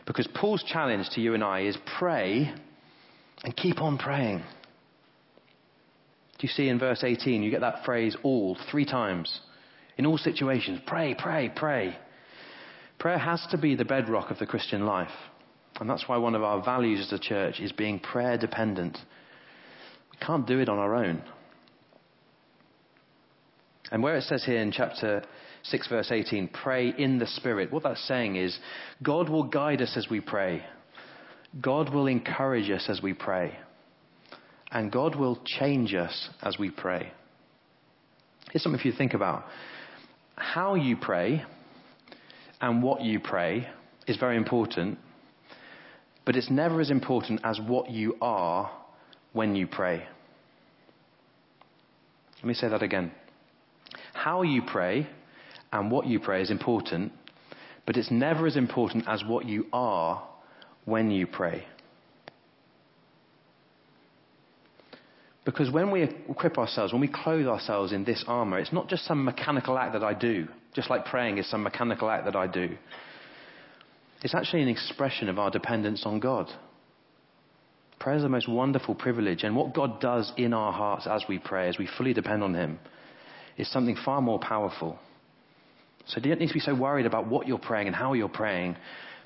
Because 0.06 0.28
Paul's 0.34 0.64
challenge 0.64 1.10
to 1.12 1.22
you 1.22 1.34
and 1.34 1.44
I 1.44 1.62
is 1.62 1.78
pray 2.00 2.54
and 3.44 3.56
keep 3.56 3.82
on 3.82 3.98
praying. 3.98 4.44
Do 6.42 6.48
you 6.48 6.54
see 6.54 6.70
in 6.70 6.80
verse 6.80 7.04
18, 7.04 7.44
you 7.44 7.52
get 7.52 7.62
that 7.62 7.86
phrase 7.86 8.18
all 8.24 8.58
three 8.72 8.84
times. 8.84 9.42
In 9.98 10.08
all 10.08 10.18
situations, 10.18 10.82
pray, 10.88 11.16
pray, 11.16 11.52
pray. 11.56 11.96
Prayer 12.98 13.20
has 13.20 13.46
to 13.52 13.60
be 13.60 13.76
the 13.76 13.86
bedrock 13.86 14.32
of 14.32 14.40
the 14.40 14.48
Christian 14.48 14.84
life. 14.84 15.12
And 15.80 15.88
that's 15.88 16.08
why 16.08 16.18
one 16.18 16.34
of 16.34 16.42
our 16.42 16.64
values 16.64 17.00
as 17.02 17.14
a 17.14 17.20
church 17.20 17.60
is 17.60 17.72
being 17.72 18.00
prayer 18.00 18.40
dependent. 18.40 18.98
We 20.12 20.26
can't 20.26 20.48
do 20.48 20.58
it 20.58 20.68
on 20.68 20.80
our 20.80 20.96
own. 20.96 21.22
And 23.92 24.02
where 24.02 24.16
it 24.16 24.24
says 24.24 24.44
here 24.44 24.62
in 24.62 24.72
chapter 24.72 25.22
6, 25.62 25.88
verse 25.90 26.12
18, 26.12 26.48
pray 26.48 26.90
in 26.90 27.20
the 27.20 27.28
Spirit, 27.28 27.72
what 27.72 27.84
that's 27.84 28.08
saying 28.08 28.38
is 28.38 28.58
God 29.04 29.30
will 29.30 29.44
guide 29.44 29.84
us 29.84 29.94
as 29.96 30.10
we 30.10 30.22
pray, 30.22 30.66
God 31.62 31.94
will 31.94 32.08
encourage 32.08 32.72
us 32.72 32.88
as 32.90 33.00
we 33.00 33.14
pray. 33.14 33.56
And 34.72 34.92
God 34.92 35.16
will 35.16 35.40
change 35.46 35.94
us 35.94 36.30
as 36.42 36.58
we 36.58 36.70
pray. 36.70 37.12
Here's 38.52 38.64
something 38.64 38.80
for 38.80 38.88
you 38.88 38.94
to 38.94 38.98
think 38.98 39.14
about. 39.14 39.46
How 40.36 40.76
you 40.76 40.96
pray 40.96 41.44
and 42.62 42.82
what 42.82 43.02
you 43.02 43.20
pray 43.20 43.68
is 44.08 44.18
very 44.18 44.38
important, 44.38 44.98
but 46.26 46.36
it's 46.36 46.50
never 46.50 46.80
as 46.80 46.90
important 46.90 47.42
as 47.44 47.60
what 47.60 47.90
you 47.90 48.16
are 48.22 48.72
when 49.34 49.56
you 49.56 49.68
pray. 49.68 50.04
Let 52.38 52.46
me 52.46 52.54
say 52.54 52.70
that 52.70 52.82
again. 52.82 53.12
How 54.14 54.42
you 54.42 54.62
pray 54.66 55.08
and 55.72 55.92
what 55.92 56.08
you 56.08 56.20
pray 56.20 56.42
is 56.42 56.52
important, 56.52 57.12
but 57.86 57.98
it's 57.98 58.12
never 58.12 58.48
as 58.48 58.58
important 58.58 59.06
as 59.08 59.24
what 59.24 59.46
you 59.46 59.68
are 59.72 60.28
when 60.86 61.12
you 61.12 61.28
pray. 61.28 61.66
Because 65.44 65.72
when 65.72 65.90
we 65.90 66.04
equip 66.04 66.58
ourselves, 66.58 66.94
when 66.94 67.02
we 67.02 67.08
clothe 67.08 67.48
ourselves 67.48 67.94
in 67.94 68.04
this 68.04 68.24
armor, 68.28 68.60
it's 68.60 68.74
not 68.74 68.90
just 68.90 69.06
some 69.06 69.24
mechanical 69.24 69.78
act 69.78 69.94
that 69.94 70.04
I 70.04 70.14
do, 70.14 70.48
just 70.76 70.90
like 70.90 71.06
praying 71.06 71.40
is 71.40 71.50
some 71.50 71.64
mechanical 71.64 72.10
act 72.10 72.26
that 72.26 72.36
I 72.36 72.46
do. 72.48 72.78
It's 74.24 74.36
actually 74.36 74.62
an 74.62 74.68
expression 74.68 75.30
of 75.30 75.40
our 75.40 75.50
dependence 75.50 76.04
on 76.06 76.20
God. 76.20 76.48
Prayer 78.00 78.18
is 78.18 78.24
the 78.24 78.30
most 78.30 78.48
wonderful 78.48 78.94
privilege, 78.94 79.44
and 79.44 79.56
what 79.56 79.74
God 79.74 80.00
does 80.00 80.32
in 80.38 80.54
our 80.54 80.72
hearts 80.72 81.08
as 81.08 81.24
we 81.28 81.40
pray, 81.40 81.70
as 81.70 81.78
we 81.78 81.90
fully 81.98 82.14
depend 82.14 82.44
on 82.44 82.54
Him, 82.54 82.80
is 83.58 83.72
something 83.72 83.96
far 84.06 84.22
more 84.22 84.40
powerful. 84.40 85.00
So 86.06 86.18
you 86.18 86.30
don't 86.30 86.40
need 86.40 86.48
to 86.48 86.54
be 86.54 86.60
so 86.60 86.76
worried 86.76 87.06
about 87.06 87.28
what 87.28 87.48
you're 87.48 87.60
praying 87.60 87.88
and 87.88 87.96
how 87.96 88.14
you're 88.14 88.30
praying. 88.30 88.76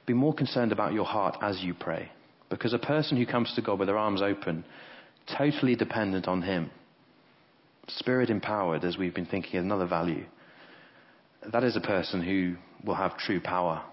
Be 0.06 0.14
more 0.14 0.34
concerned 0.34 0.72
about 0.72 0.94
your 0.94 1.06
heart 1.06 1.38
as 1.42 1.62
you 1.62 1.74
pray. 1.74 2.12
Because 2.50 2.74
a 2.74 2.80
person 2.80 3.18
who 3.18 3.26
comes 3.26 3.54
to 3.56 3.62
God 3.62 3.80
with 3.80 3.88
their 3.88 3.98
arms 3.98 4.22
open, 4.22 4.64
totally 5.38 5.76
dependent 5.76 6.28
on 6.28 6.42
Him, 6.42 6.72
spirit 7.88 8.30
empowered, 8.30 8.84
as 8.84 8.98
we've 8.98 9.14
been 9.14 9.26
thinking, 9.26 9.60
another 9.60 9.88
value, 9.88 10.26
that 11.52 11.64
is 11.64 11.76
a 11.76 11.82
person 11.82 12.22
who 12.24 12.56
will 12.86 12.96
have 12.96 13.18
true 13.18 13.40
power. 13.40 13.84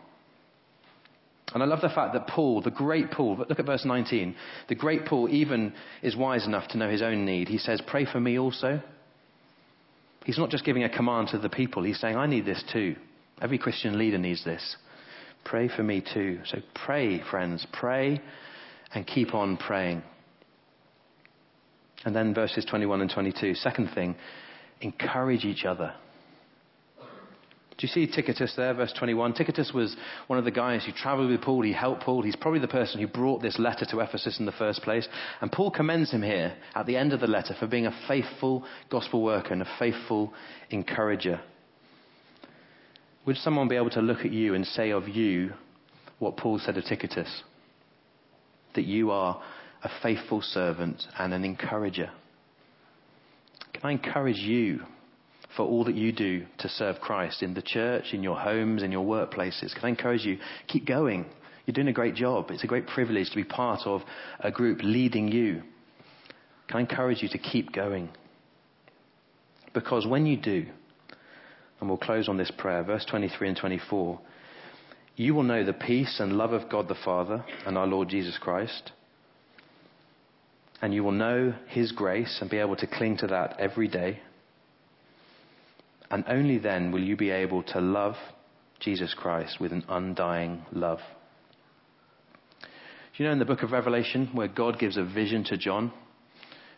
And 1.54 1.62
I 1.62 1.66
love 1.66 1.82
the 1.82 1.90
fact 1.90 2.14
that 2.14 2.28
Paul, 2.28 2.62
the 2.62 2.70
great 2.70 3.10
Paul, 3.10 3.36
look 3.36 3.58
at 3.58 3.66
verse 3.66 3.84
19, 3.84 4.34
the 4.68 4.74
great 4.74 5.04
Paul 5.04 5.28
even 5.28 5.74
is 6.02 6.16
wise 6.16 6.46
enough 6.46 6.68
to 6.68 6.78
know 6.78 6.88
his 6.88 7.02
own 7.02 7.26
need. 7.26 7.48
He 7.48 7.58
says, 7.58 7.82
Pray 7.86 8.06
for 8.06 8.20
me 8.20 8.38
also. 8.38 8.80
He's 10.24 10.38
not 10.38 10.50
just 10.50 10.64
giving 10.64 10.84
a 10.84 10.88
command 10.88 11.28
to 11.28 11.38
the 11.38 11.48
people, 11.48 11.82
he's 11.82 12.00
saying, 12.00 12.16
I 12.16 12.26
need 12.26 12.46
this 12.46 12.62
too. 12.72 12.96
Every 13.40 13.58
Christian 13.58 13.98
leader 13.98 14.18
needs 14.18 14.44
this. 14.44 14.76
Pray 15.44 15.68
for 15.68 15.82
me 15.82 16.00
too. 16.00 16.40
So 16.46 16.58
pray, 16.74 17.20
friends, 17.28 17.66
pray 17.72 18.20
and 18.94 19.06
keep 19.06 19.34
on 19.34 19.56
praying. 19.56 20.02
And 22.04 22.14
then 22.14 22.34
verses 22.34 22.64
21 22.64 23.00
and 23.00 23.10
22. 23.10 23.54
Second 23.54 23.90
thing, 23.94 24.16
encourage 24.80 25.44
each 25.44 25.64
other. 25.64 25.94
Do 27.78 27.86
you 27.86 27.88
see 27.88 28.06
Tychicus 28.06 28.54
there, 28.56 28.74
verse 28.74 28.92
21? 28.96 29.34
Tychicus 29.34 29.72
was 29.74 29.96
one 30.26 30.38
of 30.38 30.44
the 30.44 30.50
guys 30.50 30.84
who 30.84 30.92
traveled 30.92 31.30
with 31.30 31.40
Paul. 31.40 31.62
He 31.62 31.72
helped 31.72 32.02
Paul. 32.02 32.22
He's 32.22 32.36
probably 32.36 32.60
the 32.60 32.68
person 32.68 33.00
who 33.00 33.08
brought 33.08 33.42
this 33.42 33.58
letter 33.58 33.84
to 33.86 34.00
Ephesus 34.00 34.38
in 34.38 34.46
the 34.46 34.52
first 34.52 34.82
place. 34.82 35.08
And 35.40 35.50
Paul 35.50 35.70
commends 35.70 36.10
him 36.12 36.22
here 36.22 36.54
at 36.74 36.86
the 36.86 36.96
end 36.96 37.12
of 37.12 37.20
the 37.20 37.26
letter 37.26 37.56
for 37.58 37.66
being 37.66 37.86
a 37.86 38.00
faithful 38.06 38.64
gospel 38.90 39.22
worker 39.22 39.52
and 39.52 39.62
a 39.62 39.76
faithful 39.78 40.32
encourager. 40.70 41.40
Would 43.26 43.36
someone 43.36 43.68
be 43.68 43.76
able 43.76 43.90
to 43.90 44.02
look 44.02 44.20
at 44.20 44.32
you 44.32 44.54
and 44.54 44.66
say 44.66 44.90
of 44.90 45.08
you 45.08 45.52
what 46.18 46.36
Paul 46.36 46.58
said 46.58 46.76
of 46.76 46.84
Tychicus? 46.84 47.42
That 48.74 48.84
you 48.84 49.10
are 49.10 49.42
a 49.82 49.90
faithful 50.02 50.40
servant 50.40 51.02
and 51.18 51.34
an 51.34 51.44
encourager. 51.44 52.10
Can 53.72 53.82
I 53.84 53.92
encourage 53.92 54.38
you 54.38 54.80
for 55.56 55.66
all 55.66 55.84
that 55.84 55.96
you 55.96 56.12
do 56.12 56.46
to 56.58 56.68
serve 56.68 57.00
Christ 57.00 57.42
in 57.42 57.54
the 57.54 57.62
church, 57.62 58.06
in 58.12 58.22
your 58.22 58.38
homes, 58.38 58.82
in 58.82 58.92
your 58.92 59.04
workplaces? 59.04 59.74
Can 59.74 59.84
I 59.84 59.88
encourage 59.88 60.24
you? 60.24 60.38
Keep 60.68 60.86
going. 60.86 61.26
You're 61.66 61.74
doing 61.74 61.88
a 61.88 61.92
great 61.92 62.14
job. 62.14 62.50
It's 62.50 62.64
a 62.64 62.68
great 62.68 62.86
privilege 62.86 63.30
to 63.30 63.36
be 63.36 63.44
part 63.44 63.80
of 63.84 64.02
a 64.40 64.50
group 64.50 64.80
leading 64.82 65.28
you. 65.28 65.62
Can 66.68 66.78
I 66.78 66.80
encourage 66.80 67.22
you 67.22 67.28
to 67.30 67.38
keep 67.38 67.72
going? 67.72 68.08
Because 69.74 70.06
when 70.06 70.26
you 70.26 70.36
do, 70.36 70.66
and 71.80 71.88
we'll 71.88 71.98
close 71.98 72.28
on 72.28 72.36
this 72.36 72.52
prayer, 72.56 72.82
verse 72.84 73.04
23 73.04 73.48
and 73.48 73.56
24, 73.56 74.20
you 75.16 75.34
will 75.34 75.42
know 75.42 75.64
the 75.64 75.72
peace 75.72 76.20
and 76.20 76.34
love 76.34 76.52
of 76.52 76.70
God 76.70 76.88
the 76.88 76.94
Father 77.04 77.44
and 77.66 77.76
our 77.76 77.86
Lord 77.86 78.08
Jesus 78.08 78.38
Christ 78.38 78.92
and 80.82 80.92
you 80.92 81.04
will 81.04 81.12
know 81.12 81.54
His 81.68 81.92
grace 81.92 82.38
and 82.40 82.50
be 82.50 82.58
able 82.58 82.76
to 82.76 82.86
cling 82.88 83.16
to 83.18 83.28
that 83.28 83.58
every 83.60 83.86
day. 83.86 84.18
And 86.10 86.24
only 86.28 86.58
then 86.58 86.90
will 86.90 87.02
you 87.02 87.16
be 87.16 87.30
able 87.30 87.62
to 87.62 87.80
love 87.80 88.16
Jesus 88.80 89.14
Christ 89.14 89.60
with 89.60 89.72
an 89.72 89.84
undying 89.88 90.66
love. 90.72 90.98
Do 92.60 93.22
you 93.22 93.26
know 93.26 93.32
in 93.32 93.38
the 93.38 93.44
book 93.44 93.62
of 93.62 93.70
Revelation 93.70 94.30
where 94.32 94.48
God 94.48 94.78
gives 94.80 94.96
a 94.96 95.04
vision 95.04 95.44
to 95.44 95.56
John? 95.56 95.92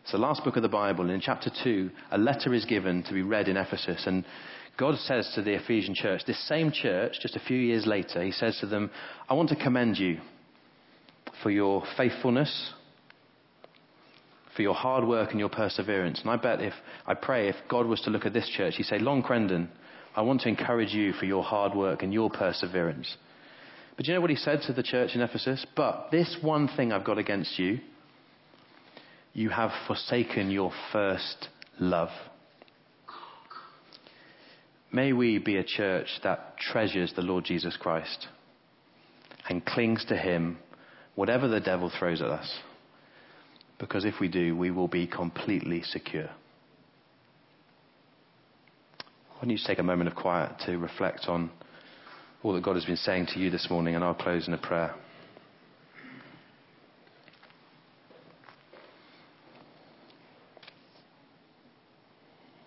It's 0.02 0.12
the 0.12 0.18
last 0.18 0.44
book 0.44 0.56
of 0.56 0.62
the 0.62 0.68
Bible. 0.68 1.08
In 1.08 1.20
chapter 1.20 1.50
2, 1.64 1.90
a 2.10 2.18
letter 2.18 2.52
is 2.52 2.66
given 2.66 3.02
to 3.04 3.14
be 3.14 3.22
read 3.22 3.48
in 3.48 3.56
Ephesus. 3.56 4.04
And 4.06 4.26
God 4.76 4.98
says 4.98 5.32
to 5.34 5.42
the 5.42 5.54
Ephesian 5.54 5.94
church, 5.94 6.22
this 6.26 6.46
same 6.46 6.70
church, 6.72 7.16
just 7.22 7.36
a 7.36 7.40
few 7.40 7.56
years 7.56 7.86
later, 7.86 8.22
He 8.22 8.32
says 8.32 8.58
to 8.60 8.66
them, 8.66 8.90
I 9.30 9.34
want 9.34 9.48
to 9.48 9.56
commend 9.56 9.96
you 9.96 10.18
for 11.42 11.50
your 11.50 11.84
faithfulness 11.96 12.74
for 14.54 14.62
your 14.62 14.74
hard 14.74 15.04
work 15.04 15.30
and 15.30 15.40
your 15.40 15.48
perseverance. 15.48 16.20
And 16.20 16.30
I 16.30 16.36
bet 16.36 16.60
if, 16.60 16.74
I 17.06 17.14
pray 17.14 17.48
if 17.48 17.56
God 17.68 17.86
was 17.86 18.00
to 18.02 18.10
look 18.10 18.26
at 18.26 18.32
this 18.32 18.48
church, 18.48 18.74
he'd 18.76 18.84
say, 18.84 18.98
Long 18.98 19.22
Crendon, 19.22 19.68
I 20.14 20.22
want 20.22 20.42
to 20.42 20.48
encourage 20.48 20.92
you 20.92 21.12
for 21.12 21.24
your 21.24 21.42
hard 21.42 21.74
work 21.74 22.02
and 22.02 22.12
your 22.12 22.30
perseverance. 22.30 23.16
But 23.96 24.06
do 24.06 24.12
you 24.12 24.16
know 24.16 24.20
what 24.20 24.30
he 24.30 24.36
said 24.36 24.62
to 24.66 24.72
the 24.72 24.82
church 24.82 25.10
in 25.14 25.20
Ephesus? 25.20 25.64
But 25.76 26.08
this 26.10 26.36
one 26.40 26.68
thing 26.68 26.92
I've 26.92 27.04
got 27.04 27.18
against 27.18 27.58
you, 27.58 27.80
you 29.32 29.50
have 29.50 29.70
forsaken 29.86 30.50
your 30.50 30.72
first 30.92 31.48
love. 31.80 32.10
May 34.92 35.12
we 35.12 35.38
be 35.38 35.56
a 35.56 35.64
church 35.64 36.06
that 36.22 36.56
treasures 36.58 37.12
the 37.16 37.22
Lord 37.22 37.44
Jesus 37.44 37.76
Christ 37.76 38.28
and 39.48 39.64
clings 39.64 40.04
to 40.06 40.16
him 40.16 40.58
whatever 41.16 41.48
the 41.48 41.60
devil 41.60 41.90
throws 41.98 42.22
at 42.22 42.28
us. 42.28 42.60
Because 43.78 44.04
if 44.04 44.14
we 44.20 44.28
do, 44.28 44.56
we 44.56 44.70
will 44.70 44.88
be 44.88 45.06
completely 45.06 45.82
secure. 45.82 46.28
Why 49.30 49.40
don't 49.40 49.50
you 49.50 49.58
take 49.66 49.78
a 49.78 49.82
moment 49.82 50.08
of 50.08 50.14
quiet 50.14 50.52
to 50.66 50.78
reflect 50.78 51.26
on 51.28 51.50
all 52.42 52.52
that 52.54 52.62
God 52.62 52.76
has 52.76 52.84
been 52.84 52.96
saying 52.96 53.26
to 53.34 53.38
you 53.38 53.50
this 53.50 53.68
morning, 53.70 53.94
and 53.94 54.04
I'll 54.04 54.14
close 54.14 54.46
in 54.46 54.54
a 54.54 54.58
prayer. 54.58 54.94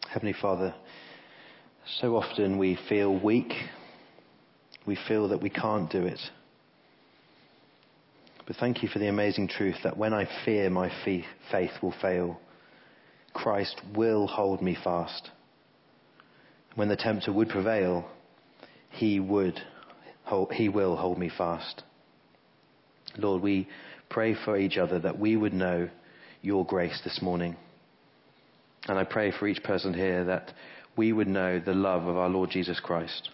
Heavenly 0.09 0.35
Father, 0.41 0.73
so 1.99 2.15
often 2.15 2.57
we 2.57 2.77
feel 2.89 3.17
weak. 3.17 3.53
We 4.85 4.97
feel 5.07 5.27
that 5.29 5.41
we 5.41 5.49
can't 5.49 5.91
do 5.91 6.03
it. 6.03 6.19
But 8.47 8.55
thank 8.55 8.81
you 8.81 8.87
for 8.87 8.99
the 8.99 9.09
amazing 9.09 9.49
truth 9.49 9.75
that 9.83 9.97
when 9.97 10.13
I 10.13 10.27
fear, 10.45 10.69
my 10.69 10.89
faith 11.03 11.71
will 11.81 11.93
fail. 12.01 12.39
Christ 13.33 13.81
will 13.93 14.25
hold 14.25 14.61
me 14.61 14.77
fast. 14.81 15.29
When 16.75 16.87
the 16.87 16.95
tempter 16.95 17.33
would 17.33 17.49
prevail, 17.49 18.09
he 18.89 19.19
would, 19.19 19.59
hold, 20.23 20.53
he 20.53 20.69
will 20.69 20.95
hold 20.95 21.17
me 21.17 21.29
fast. 21.29 21.83
Lord, 23.17 23.41
we 23.41 23.67
pray 24.09 24.33
for 24.33 24.57
each 24.57 24.77
other 24.77 24.97
that 24.99 25.19
we 25.19 25.35
would 25.35 25.53
know 25.53 25.89
your 26.41 26.65
grace 26.65 27.01
this 27.03 27.21
morning. 27.21 27.57
And 28.87 28.97
I 28.97 29.03
pray 29.03 29.31
for 29.31 29.47
each 29.47 29.61
person 29.63 29.93
here 29.93 30.23
that 30.23 30.53
we 30.95 31.11
would 31.11 31.27
know 31.27 31.59
the 31.59 31.73
love 31.73 32.07
of 32.07 32.15
our 32.15 32.29
Lord 32.29 32.51
Jesus 32.51 32.79
Christ 32.79 33.29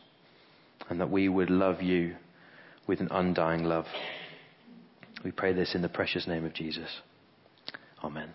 and 0.89 0.99
that 0.99 1.11
we 1.11 1.29
would 1.29 1.51
love 1.51 1.83
you 1.83 2.15
with 2.87 2.99
an 2.99 3.09
undying 3.11 3.63
love. 3.63 3.85
We 5.23 5.31
pray 5.31 5.53
this 5.53 5.75
in 5.75 5.81
the 5.81 5.89
precious 5.89 6.27
name 6.27 6.45
of 6.45 6.53
Jesus. 6.53 6.89
Amen. 8.03 8.29